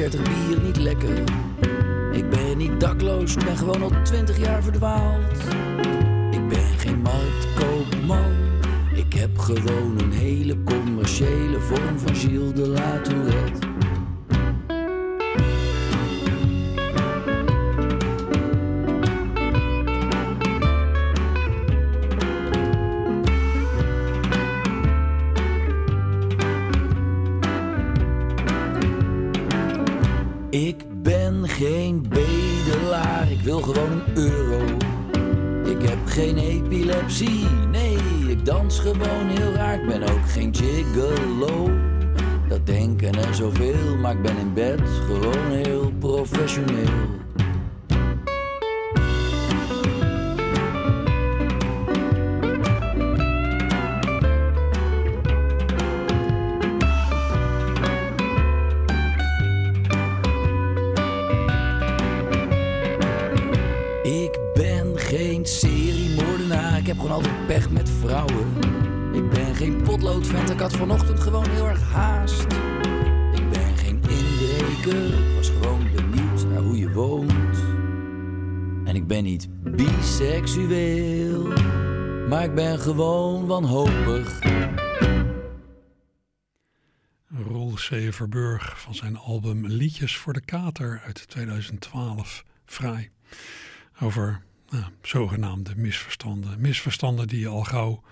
40 0.10 0.48
bier 0.48 0.62
niet 0.62 0.78
lekker. 0.78 1.24
Ik 2.12 2.30
ben 2.30 2.58
niet 2.58 2.80
dakloos, 2.80 3.36
ik 3.36 3.44
ben 3.46 3.58
gewoon 3.58 3.82
al 3.82 3.92
20 4.04 4.38
jaar 4.38 4.64
verdwaald. 4.64 5.32
Ik 6.32 6.48
ben 6.48 6.78
geen 6.78 7.02
marktkoopman. 7.02 8.36
Ik 8.94 9.14
heb 9.14 9.38
gewoon 9.38 10.00
een 10.00 10.12
hele 10.12 10.64
commerciële 10.64 11.60
vorm 11.60 12.00
van 12.00 12.16
Gilles 12.16 12.54
de 12.54 12.68
gewoon 38.80 39.27
ik 66.88 66.94
heb 66.94 67.02
gewoon 67.02 67.18
altijd 67.18 67.48
pech 67.48 67.70
met 67.70 67.90
vrouwen. 67.90 68.48
Ik 69.14 69.30
ben 69.30 69.56
geen 69.56 69.82
potloodvent, 69.82 70.50
ik 70.50 70.60
had 70.60 70.76
vanochtend 70.76 71.20
gewoon 71.20 71.50
heel 71.50 71.68
erg 71.68 71.82
haast. 71.82 72.42
Ik 73.34 73.50
ben 73.50 73.78
geen 73.78 74.02
inbreker, 74.10 75.30
ik 75.30 75.36
was 75.36 75.50
gewoon 75.50 75.92
benieuwd 75.96 76.48
naar 76.48 76.62
hoe 76.62 76.78
je 76.78 76.92
woont. 76.92 77.58
En 78.88 78.96
ik 78.96 79.08
ben 79.08 79.24
niet 79.24 79.48
biseksueel, 79.64 81.48
maar 82.28 82.44
ik 82.44 82.56
ben 82.56 82.80
gewoon 82.80 83.46
wanhopig. 83.46 84.40
Roel 87.28 87.74
C. 87.74 88.14
Verburg 88.14 88.82
van 88.82 88.96
zijn 88.96 89.18
album 89.18 89.66
Liedjes 89.66 90.18
voor 90.18 90.34
de 90.34 90.42
Kater 90.42 91.02
uit 91.06 91.28
2012. 91.28 92.44
Vrij. 92.66 93.12
Over 94.02 94.46
nou, 94.70 94.84
zogenaamde 95.02 95.76
misverstanden. 95.76 96.62
Misverstanden 96.62 97.28
die 97.28 97.48
al 97.48 97.64
gauw 97.64 98.04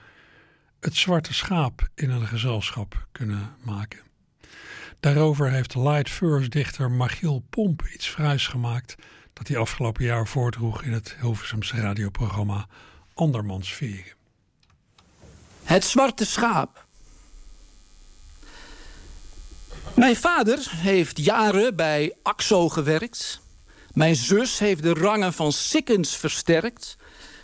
het 0.79 0.95
zwarte 0.95 1.33
schaap 1.33 1.87
in 1.95 2.09
een 2.09 2.27
gezelschap 2.27 3.07
kunnen 3.11 3.55
maken. 3.63 3.99
Daarover 4.99 5.51
heeft 5.51 5.75
Light 5.75 6.09
First 6.09 6.51
dichter 6.51 6.91
Machiel 6.91 7.43
Pomp 7.49 7.87
iets 7.93 8.07
fraais 8.07 8.47
gemaakt 8.47 8.95
dat 9.33 9.47
hij 9.47 9.57
afgelopen 9.57 10.03
jaar 10.03 10.27
voordroeg 10.27 10.83
in 10.83 10.91
het 10.91 11.15
Hilversumse 11.19 11.75
radioprogramma 11.75 12.67
Andermans 13.13 13.73
Veren. 13.73 14.13
Het 15.63 15.83
zwarte 15.83 16.25
schaap. 16.25 16.85
Mijn 19.95 20.15
vader 20.15 20.67
heeft 20.69 21.19
jaren 21.19 21.75
bij 21.75 22.13
AXO 22.23 22.69
gewerkt. 22.69 23.41
Mijn 23.95 24.15
zus 24.15 24.59
heeft 24.59 24.83
de 24.83 24.93
rangen 24.93 25.33
van 25.33 25.51
Sikkens 25.51 26.17
versterkt. 26.17 26.97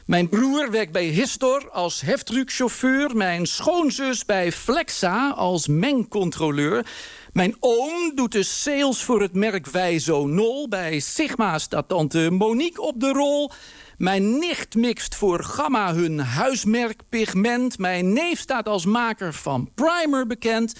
Mijn 0.05 0.29
broer 0.29 0.71
werkt 0.71 0.91
bij 0.91 1.05
Histor 1.05 1.69
als 1.69 2.01
heftruckchauffeur. 2.01 3.15
Mijn 3.15 3.45
schoonzus 3.45 4.25
bij 4.25 4.51
Flexa 4.51 5.29
als 5.29 5.67
mengcontroleur. 5.67 6.85
Mijn 7.33 7.55
oom 7.59 8.11
doet 8.15 8.31
de 8.31 8.43
sales 8.43 9.03
voor 9.03 9.21
het 9.21 9.33
merk 9.33 9.67
Wijzo 9.67 10.25
Nol. 10.25 10.67
Bij 10.67 10.99
Sigma 10.99 11.59
staat 11.59 11.87
tante 11.87 12.29
Monique 12.31 12.81
op 12.81 12.99
de 12.99 13.11
rol. 13.11 13.51
Mijn 13.97 14.39
nicht 14.39 14.75
mixt 14.75 15.15
voor 15.15 15.43
Gamma 15.43 15.93
hun 15.93 16.19
huismerk 16.19 17.01
pigment. 17.09 17.77
Mijn 17.77 18.13
neef 18.13 18.39
staat 18.39 18.67
als 18.67 18.85
maker 18.85 19.33
van 19.33 19.69
Primer 19.75 20.27
bekend. 20.27 20.75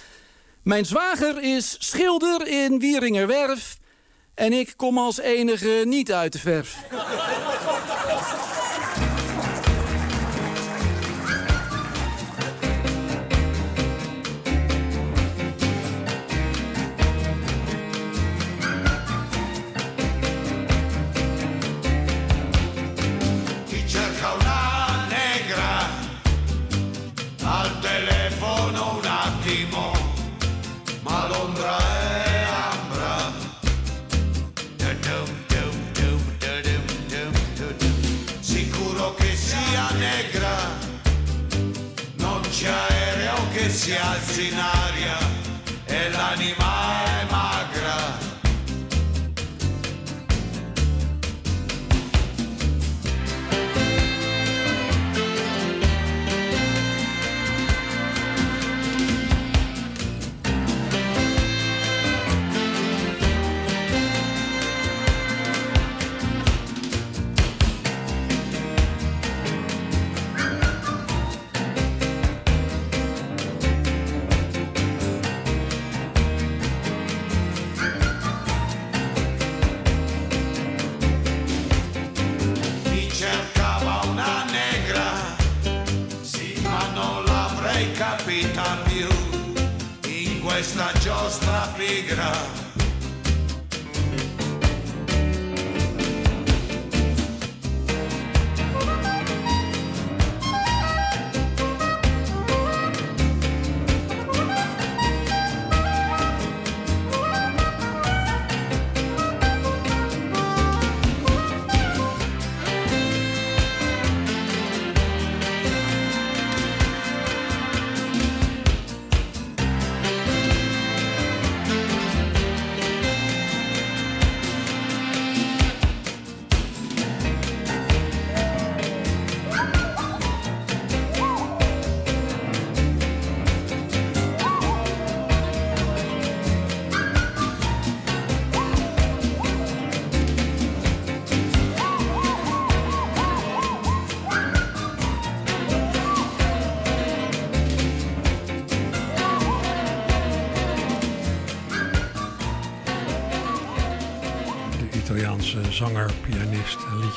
Mijn 0.63 0.85
zwager 0.85 1.43
is 1.43 1.75
schilder 1.79 2.47
in 2.47 2.79
Wieringerwerf. 2.79 3.79
En 4.41 4.53
ik 4.53 4.73
kom 4.75 4.97
als 4.97 5.19
enige 5.19 5.83
niet 5.85 6.11
uit 6.11 6.33
de 6.33 6.39
verf. 6.39 6.75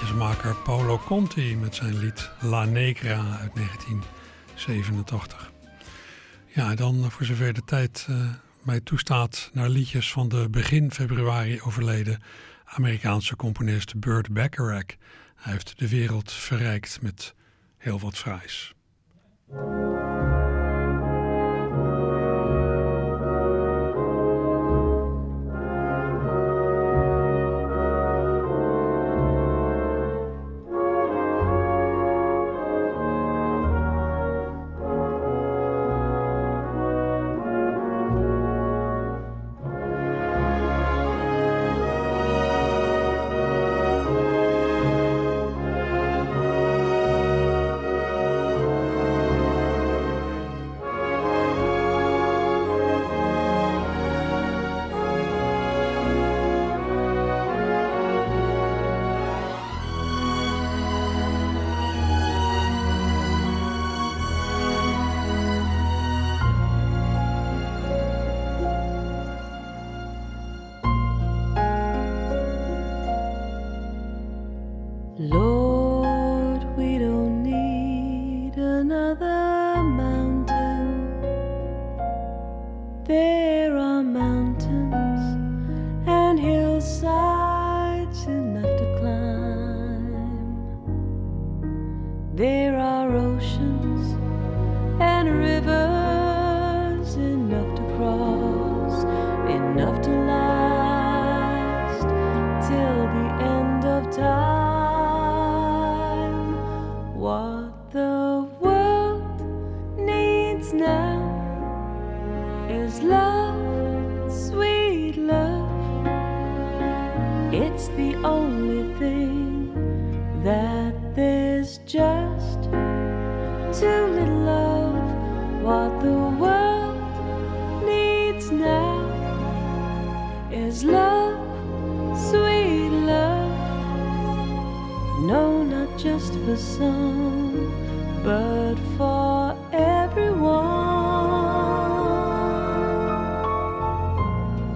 Liedjesmaker 0.04 0.54
Paolo 0.56 0.98
Conti 0.98 1.56
met 1.56 1.74
zijn 1.74 1.98
lied 1.98 2.30
La 2.40 2.64
Negra 2.64 3.38
uit 3.40 3.54
1987. 3.54 5.52
Ja, 6.46 6.74
dan 6.74 7.10
voor 7.10 7.26
zover 7.26 7.52
de 7.52 7.64
tijd 7.64 8.06
eh, 8.08 8.16
mij 8.62 8.80
toestaat 8.80 9.50
naar 9.52 9.68
liedjes 9.68 10.12
van 10.12 10.28
de 10.28 10.48
begin 10.50 10.90
februari 10.92 11.60
overleden 11.62 12.22
Amerikaanse 12.64 13.36
componist 13.36 13.98
Burt 13.98 14.32
Bacharach. 14.32 14.96
Hij 15.34 15.52
heeft 15.52 15.78
de 15.78 15.88
wereld 15.88 16.32
verrijkt 16.32 17.02
met 17.02 17.34
heel 17.76 18.00
wat 18.00 18.18
fraais. 18.18 18.74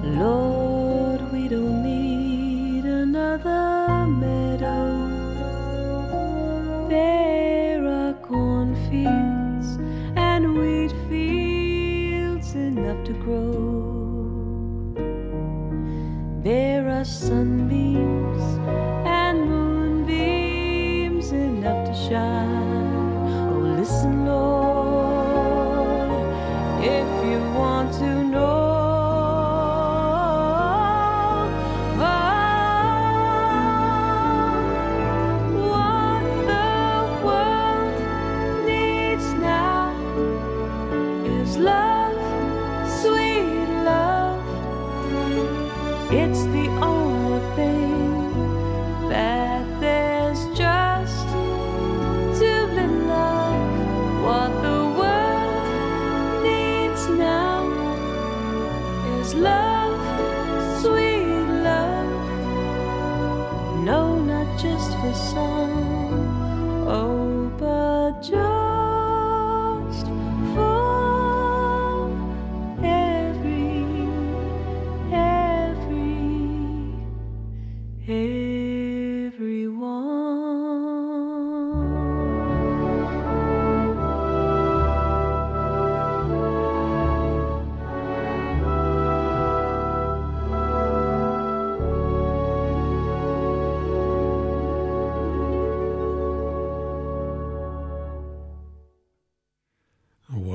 Lord, 0.08 0.57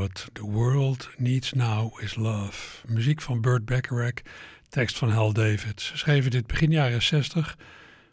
What 0.03 0.29
the 0.33 0.45
world 0.45 1.09
needs 1.17 1.53
now 1.53 2.01
is 2.01 2.15
love. 2.15 2.87
Muziek 2.87 3.21
van 3.21 3.41
Burt 3.41 3.65
Bacharach, 3.65 4.21
tekst 4.69 4.97
van 4.97 5.09
Hal 5.09 5.33
David. 5.33 5.81
Ze 5.81 5.97
schreven 5.97 6.31
dit 6.31 6.47
begin 6.47 6.71
jaren 6.71 7.01
60 7.01 7.57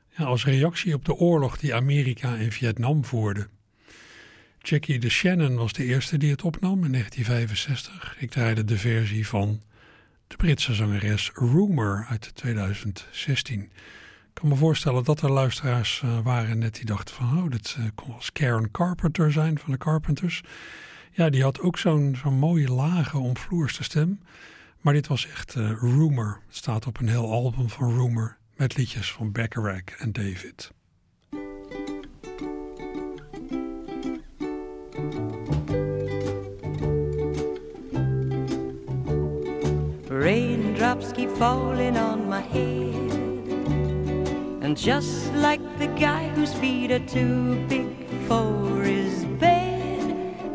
ja, 0.09 0.25
als 0.25 0.45
reactie 0.45 0.95
op 0.95 1.05
de 1.05 1.15
oorlog 1.15 1.59
die 1.59 1.75
Amerika 1.75 2.35
in 2.35 2.53
Vietnam 2.53 3.05
voerde. 3.05 3.49
Jackie 4.59 4.99
de 4.99 5.09
Shannon 5.09 5.57
was 5.57 5.73
de 5.73 5.85
eerste 5.85 6.17
die 6.17 6.31
het 6.31 6.43
opnam 6.43 6.85
in 6.85 6.93
1965. 6.93 8.17
Ik 8.19 8.31
draaide 8.31 8.65
de 8.65 8.79
versie 8.79 9.27
van 9.27 9.61
de 10.27 10.37
Britse 10.37 10.75
zangeres 10.75 11.31
Rumor 11.35 12.07
uit 12.09 12.35
2016. 12.35 13.61
Ik 13.61 13.71
kan 14.33 14.49
me 14.49 14.57
voorstellen 14.57 15.05
dat 15.05 15.23
er 15.23 15.31
luisteraars 15.31 16.01
eh, 16.05 16.21
waren 16.23 16.59
net 16.59 16.75
die 16.75 16.85
dachten 16.85 17.15
van... 17.15 17.39
oh, 17.39 17.51
dit 17.51 17.77
eh, 17.79 17.85
kon 17.95 18.09
wel 18.09 18.23
Karen 18.33 18.71
Carpenter 18.71 19.33
zijn 19.33 19.59
van 19.59 19.73
de 19.73 19.79
Carpenters. 19.79 20.43
Ja, 21.11 21.31
die 21.31 21.43
had 21.43 21.61
ook 21.61 21.79
zo'n 21.79 22.17
zo'n 22.23 22.35
mooie 22.35 22.73
lage 22.73 23.19
omvloerste 23.19 23.83
stem. 23.83 24.21
Maar 24.81 24.93
dit 24.93 25.07
was 25.07 25.27
echt 25.27 25.55
eh, 25.55 25.71
Rumor. 25.81 26.41
Het 26.47 26.57
staat 26.57 26.87
op 26.87 26.99
een 26.99 27.09
heel 27.09 27.31
album 27.31 27.69
van 27.69 27.91
Rumor 27.91 28.37
met 28.57 28.77
liedjes 28.77 29.13
van 29.13 29.33
Bacharach 29.33 29.85
en 29.99 30.13
David. 30.13 30.73
Raindrops 40.09 41.13
keep 41.13 41.31
falling 41.37 41.97
on 41.97 42.29
my 42.29 42.41
head. 42.41 43.19
And 44.63 44.85
just 44.85 45.33
like 45.35 45.61
the 45.79 45.89
guy 45.99 46.29
whose 46.35 46.55
feet 46.55 46.91
are 46.91 47.07
too 47.07 47.67
big 47.69 47.87
for 48.27 48.83
his 48.83 49.10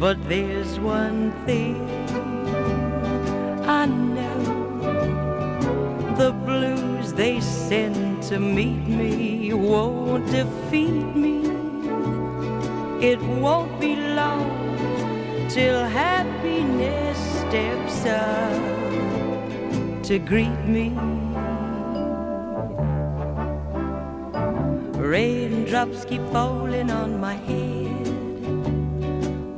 But 0.00 0.16
there's 0.28 0.78
one 0.80 1.32
thing 1.46 1.88
I 3.66 3.86
know 3.86 4.64
the 6.16 6.32
blues 6.32 7.12
they 7.12 7.40
send 7.40 8.22
to 8.24 8.38
meet 8.38 8.86
me 8.86 9.52
won't 9.52 10.26
defeat 10.30 11.16
me. 11.16 11.46
It 13.00 13.20
won't 13.22 13.80
be 13.80 13.96
long 13.96 15.48
till 15.48 15.84
happiness 15.84 17.18
steps 17.40 18.06
up 18.06 18.74
to 20.04 20.18
greet 20.18 20.64
me. 20.66 20.90
Raindrops 24.98 26.04
keep 26.04 26.22
falling 26.32 26.90
on 26.90 27.20
my 27.20 27.34
head, 27.34 27.83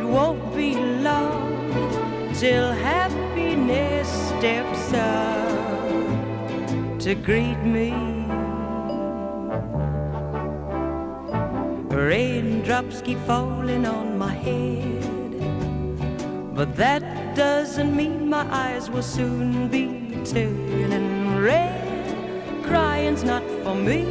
It 0.00 0.06
won't 0.06 0.56
be 0.56 0.74
long 0.76 2.32
till 2.32 2.72
happiness 2.72 4.08
steps 4.28 4.94
up 4.94 5.50
to 7.00 7.14
greet 7.14 7.62
me. 7.62 7.92
Raindrops 11.94 13.02
keep 13.02 13.18
falling 13.26 13.84
on 13.84 14.16
my 14.16 14.32
head, 14.32 15.04
but 16.54 16.74
that 16.76 17.36
doesn't 17.36 17.94
mean 17.94 18.26
my 18.26 18.46
eyes 18.50 18.88
will 18.88 19.02
soon 19.02 19.68
be 19.68 20.16
turning 20.24 21.36
red. 21.36 22.64
Crying's 22.64 23.22
not 23.22 23.44
for 23.62 23.74
me. 23.74 24.06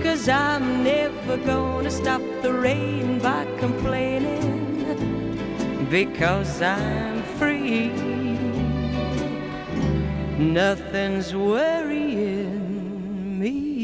Cause 0.00 0.28
I'm 0.28 0.84
never 0.84 1.05
gonna 1.34 1.90
stop 1.90 2.20
the 2.42 2.52
rain 2.52 3.18
by 3.18 3.44
complaining 3.58 5.36
because 5.90 6.62
I'm 6.62 7.22
free. 7.38 7.88
Nothing's 10.38 11.34
worrying 11.34 12.60
me. 13.40 13.75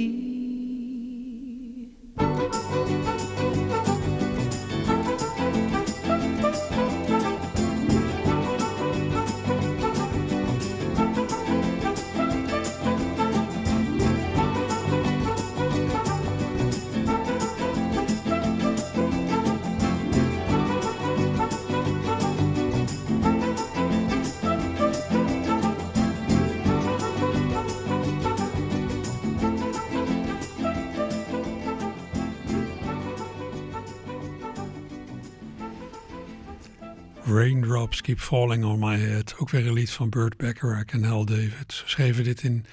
Keep 37.88 38.20
Falling 38.20 38.64
on 38.64 38.78
My 38.78 38.98
Head. 38.98 39.34
Ook 39.38 39.50
weer 39.50 39.66
een 39.66 39.72
lied 39.72 39.90
van 39.90 40.08
Burt 40.08 40.36
Bacharach 40.36 40.84
en 40.84 41.04
Hal 41.04 41.24
David. 41.24 41.72
Ze 41.72 41.82
schreven 41.86 42.24
dit 42.24 42.42
in 42.42 42.64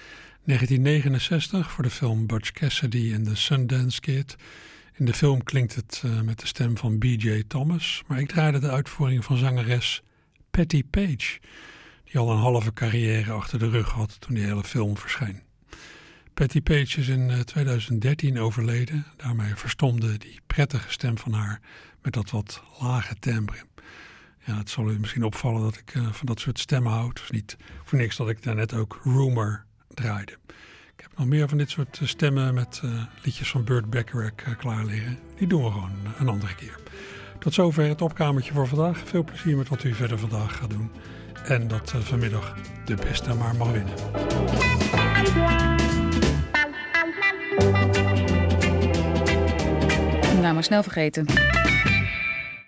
1969 0.43 1.71
voor 1.71 1.83
de 1.83 1.89
film 1.89 2.27
Butch 2.27 2.51
Cassidy 2.51 3.13
en 3.13 3.23
The 3.23 3.35
Sundance 3.35 3.99
Kid. 3.99 4.35
In 4.95 5.05
de 5.05 5.13
film 5.13 5.43
klinkt 5.43 5.75
het 5.75 6.01
uh, 6.05 6.21
met 6.21 6.39
de 6.39 6.47
stem 6.47 6.77
van 6.77 6.97
B.J. 6.97 7.43
Thomas, 7.47 8.03
maar 8.07 8.19
ik 8.19 8.27
draaide 8.27 8.59
de 8.59 8.69
uitvoering 8.69 9.25
van 9.25 9.37
zangeres 9.37 10.01
Patty 10.51 10.83
Page, 10.89 11.39
die 12.03 12.17
al 12.17 12.31
een 12.31 12.37
halve 12.37 12.73
carrière 12.73 13.31
achter 13.31 13.59
de 13.59 13.69
rug 13.69 13.89
had 13.89 14.21
toen 14.21 14.35
die 14.35 14.45
hele 14.45 14.63
film 14.63 14.97
verscheen. 14.97 15.41
Patty 16.33 16.61
Page 16.61 16.99
is 16.99 17.07
in 17.07 17.29
uh, 17.29 17.39
2013 17.39 18.39
overleden, 18.39 19.05
daarmee 19.17 19.55
verstomde 19.55 20.17
die 20.17 20.39
prettige 20.47 20.91
stem 20.91 21.17
van 21.17 21.33
haar 21.33 21.61
met 22.01 22.13
dat 22.13 22.29
wat 22.29 22.63
lage 22.79 23.15
timbre. 23.19 23.57
Het 24.57 24.69
zal 24.69 24.89
u 24.89 24.99
misschien 24.99 25.23
opvallen 25.23 25.61
dat 25.61 25.77
ik 25.77 25.95
uh, 25.95 26.11
van 26.11 26.25
dat 26.25 26.39
soort 26.39 26.59
stemmen 26.59 26.91
houd. 26.91 27.19
Het 27.19 27.23
is 27.23 27.29
niet 27.29 27.57
voor 27.83 27.97
niks 27.97 28.15
dat 28.15 28.29
ik 28.29 28.43
daarnet 28.43 28.73
ook 28.73 28.99
Rumor 29.03 29.63
draaide. 29.87 30.37
Ik 30.95 31.05
heb 31.05 31.17
nog 31.17 31.27
meer 31.27 31.49
van 31.49 31.57
dit 31.57 31.69
soort 31.69 31.99
stemmen 32.03 32.53
met 32.53 32.81
uh, 32.85 33.03
liedjes 33.23 33.49
van 33.49 33.63
Burt 33.63 33.89
Bacharach 33.89 34.47
uh, 34.47 34.57
klaar 34.57 34.85
liggen. 34.85 35.19
Die 35.37 35.47
doen 35.47 35.63
we 35.63 35.71
gewoon 35.71 35.91
een 36.19 36.27
andere 36.27 36.55
keer. 36.55 36.79
Tot 37.39 37.53
zover 37.53 37.87
het 37.87 38.01
opkamertje 38.01 38.53
voor 38.53 38.67
vandaag. 38.67 39.01
Veel 39.05 39.23
plezier 39.23 39.57
met 39.57 39.69
wat 39.69 39.83
u 39.83 39.93
verder 39.93 40.19
vandaag 40.19 40.57
gaat 40.57 40.69
doen. 40.69 40.91
En 41.43 41.67
dat 41.67 41.93
vanmiddag 41.99 42.55
de 42.85 42.95
beste 42.95 43.33
maar 43.33 43.55
mag 43.55 43.71
winnen. 43.71 43.93
Nou, 50.41 50.53
maar 50.53 50.63
snel 50.63 50.83
vergeten. 50.83 51.25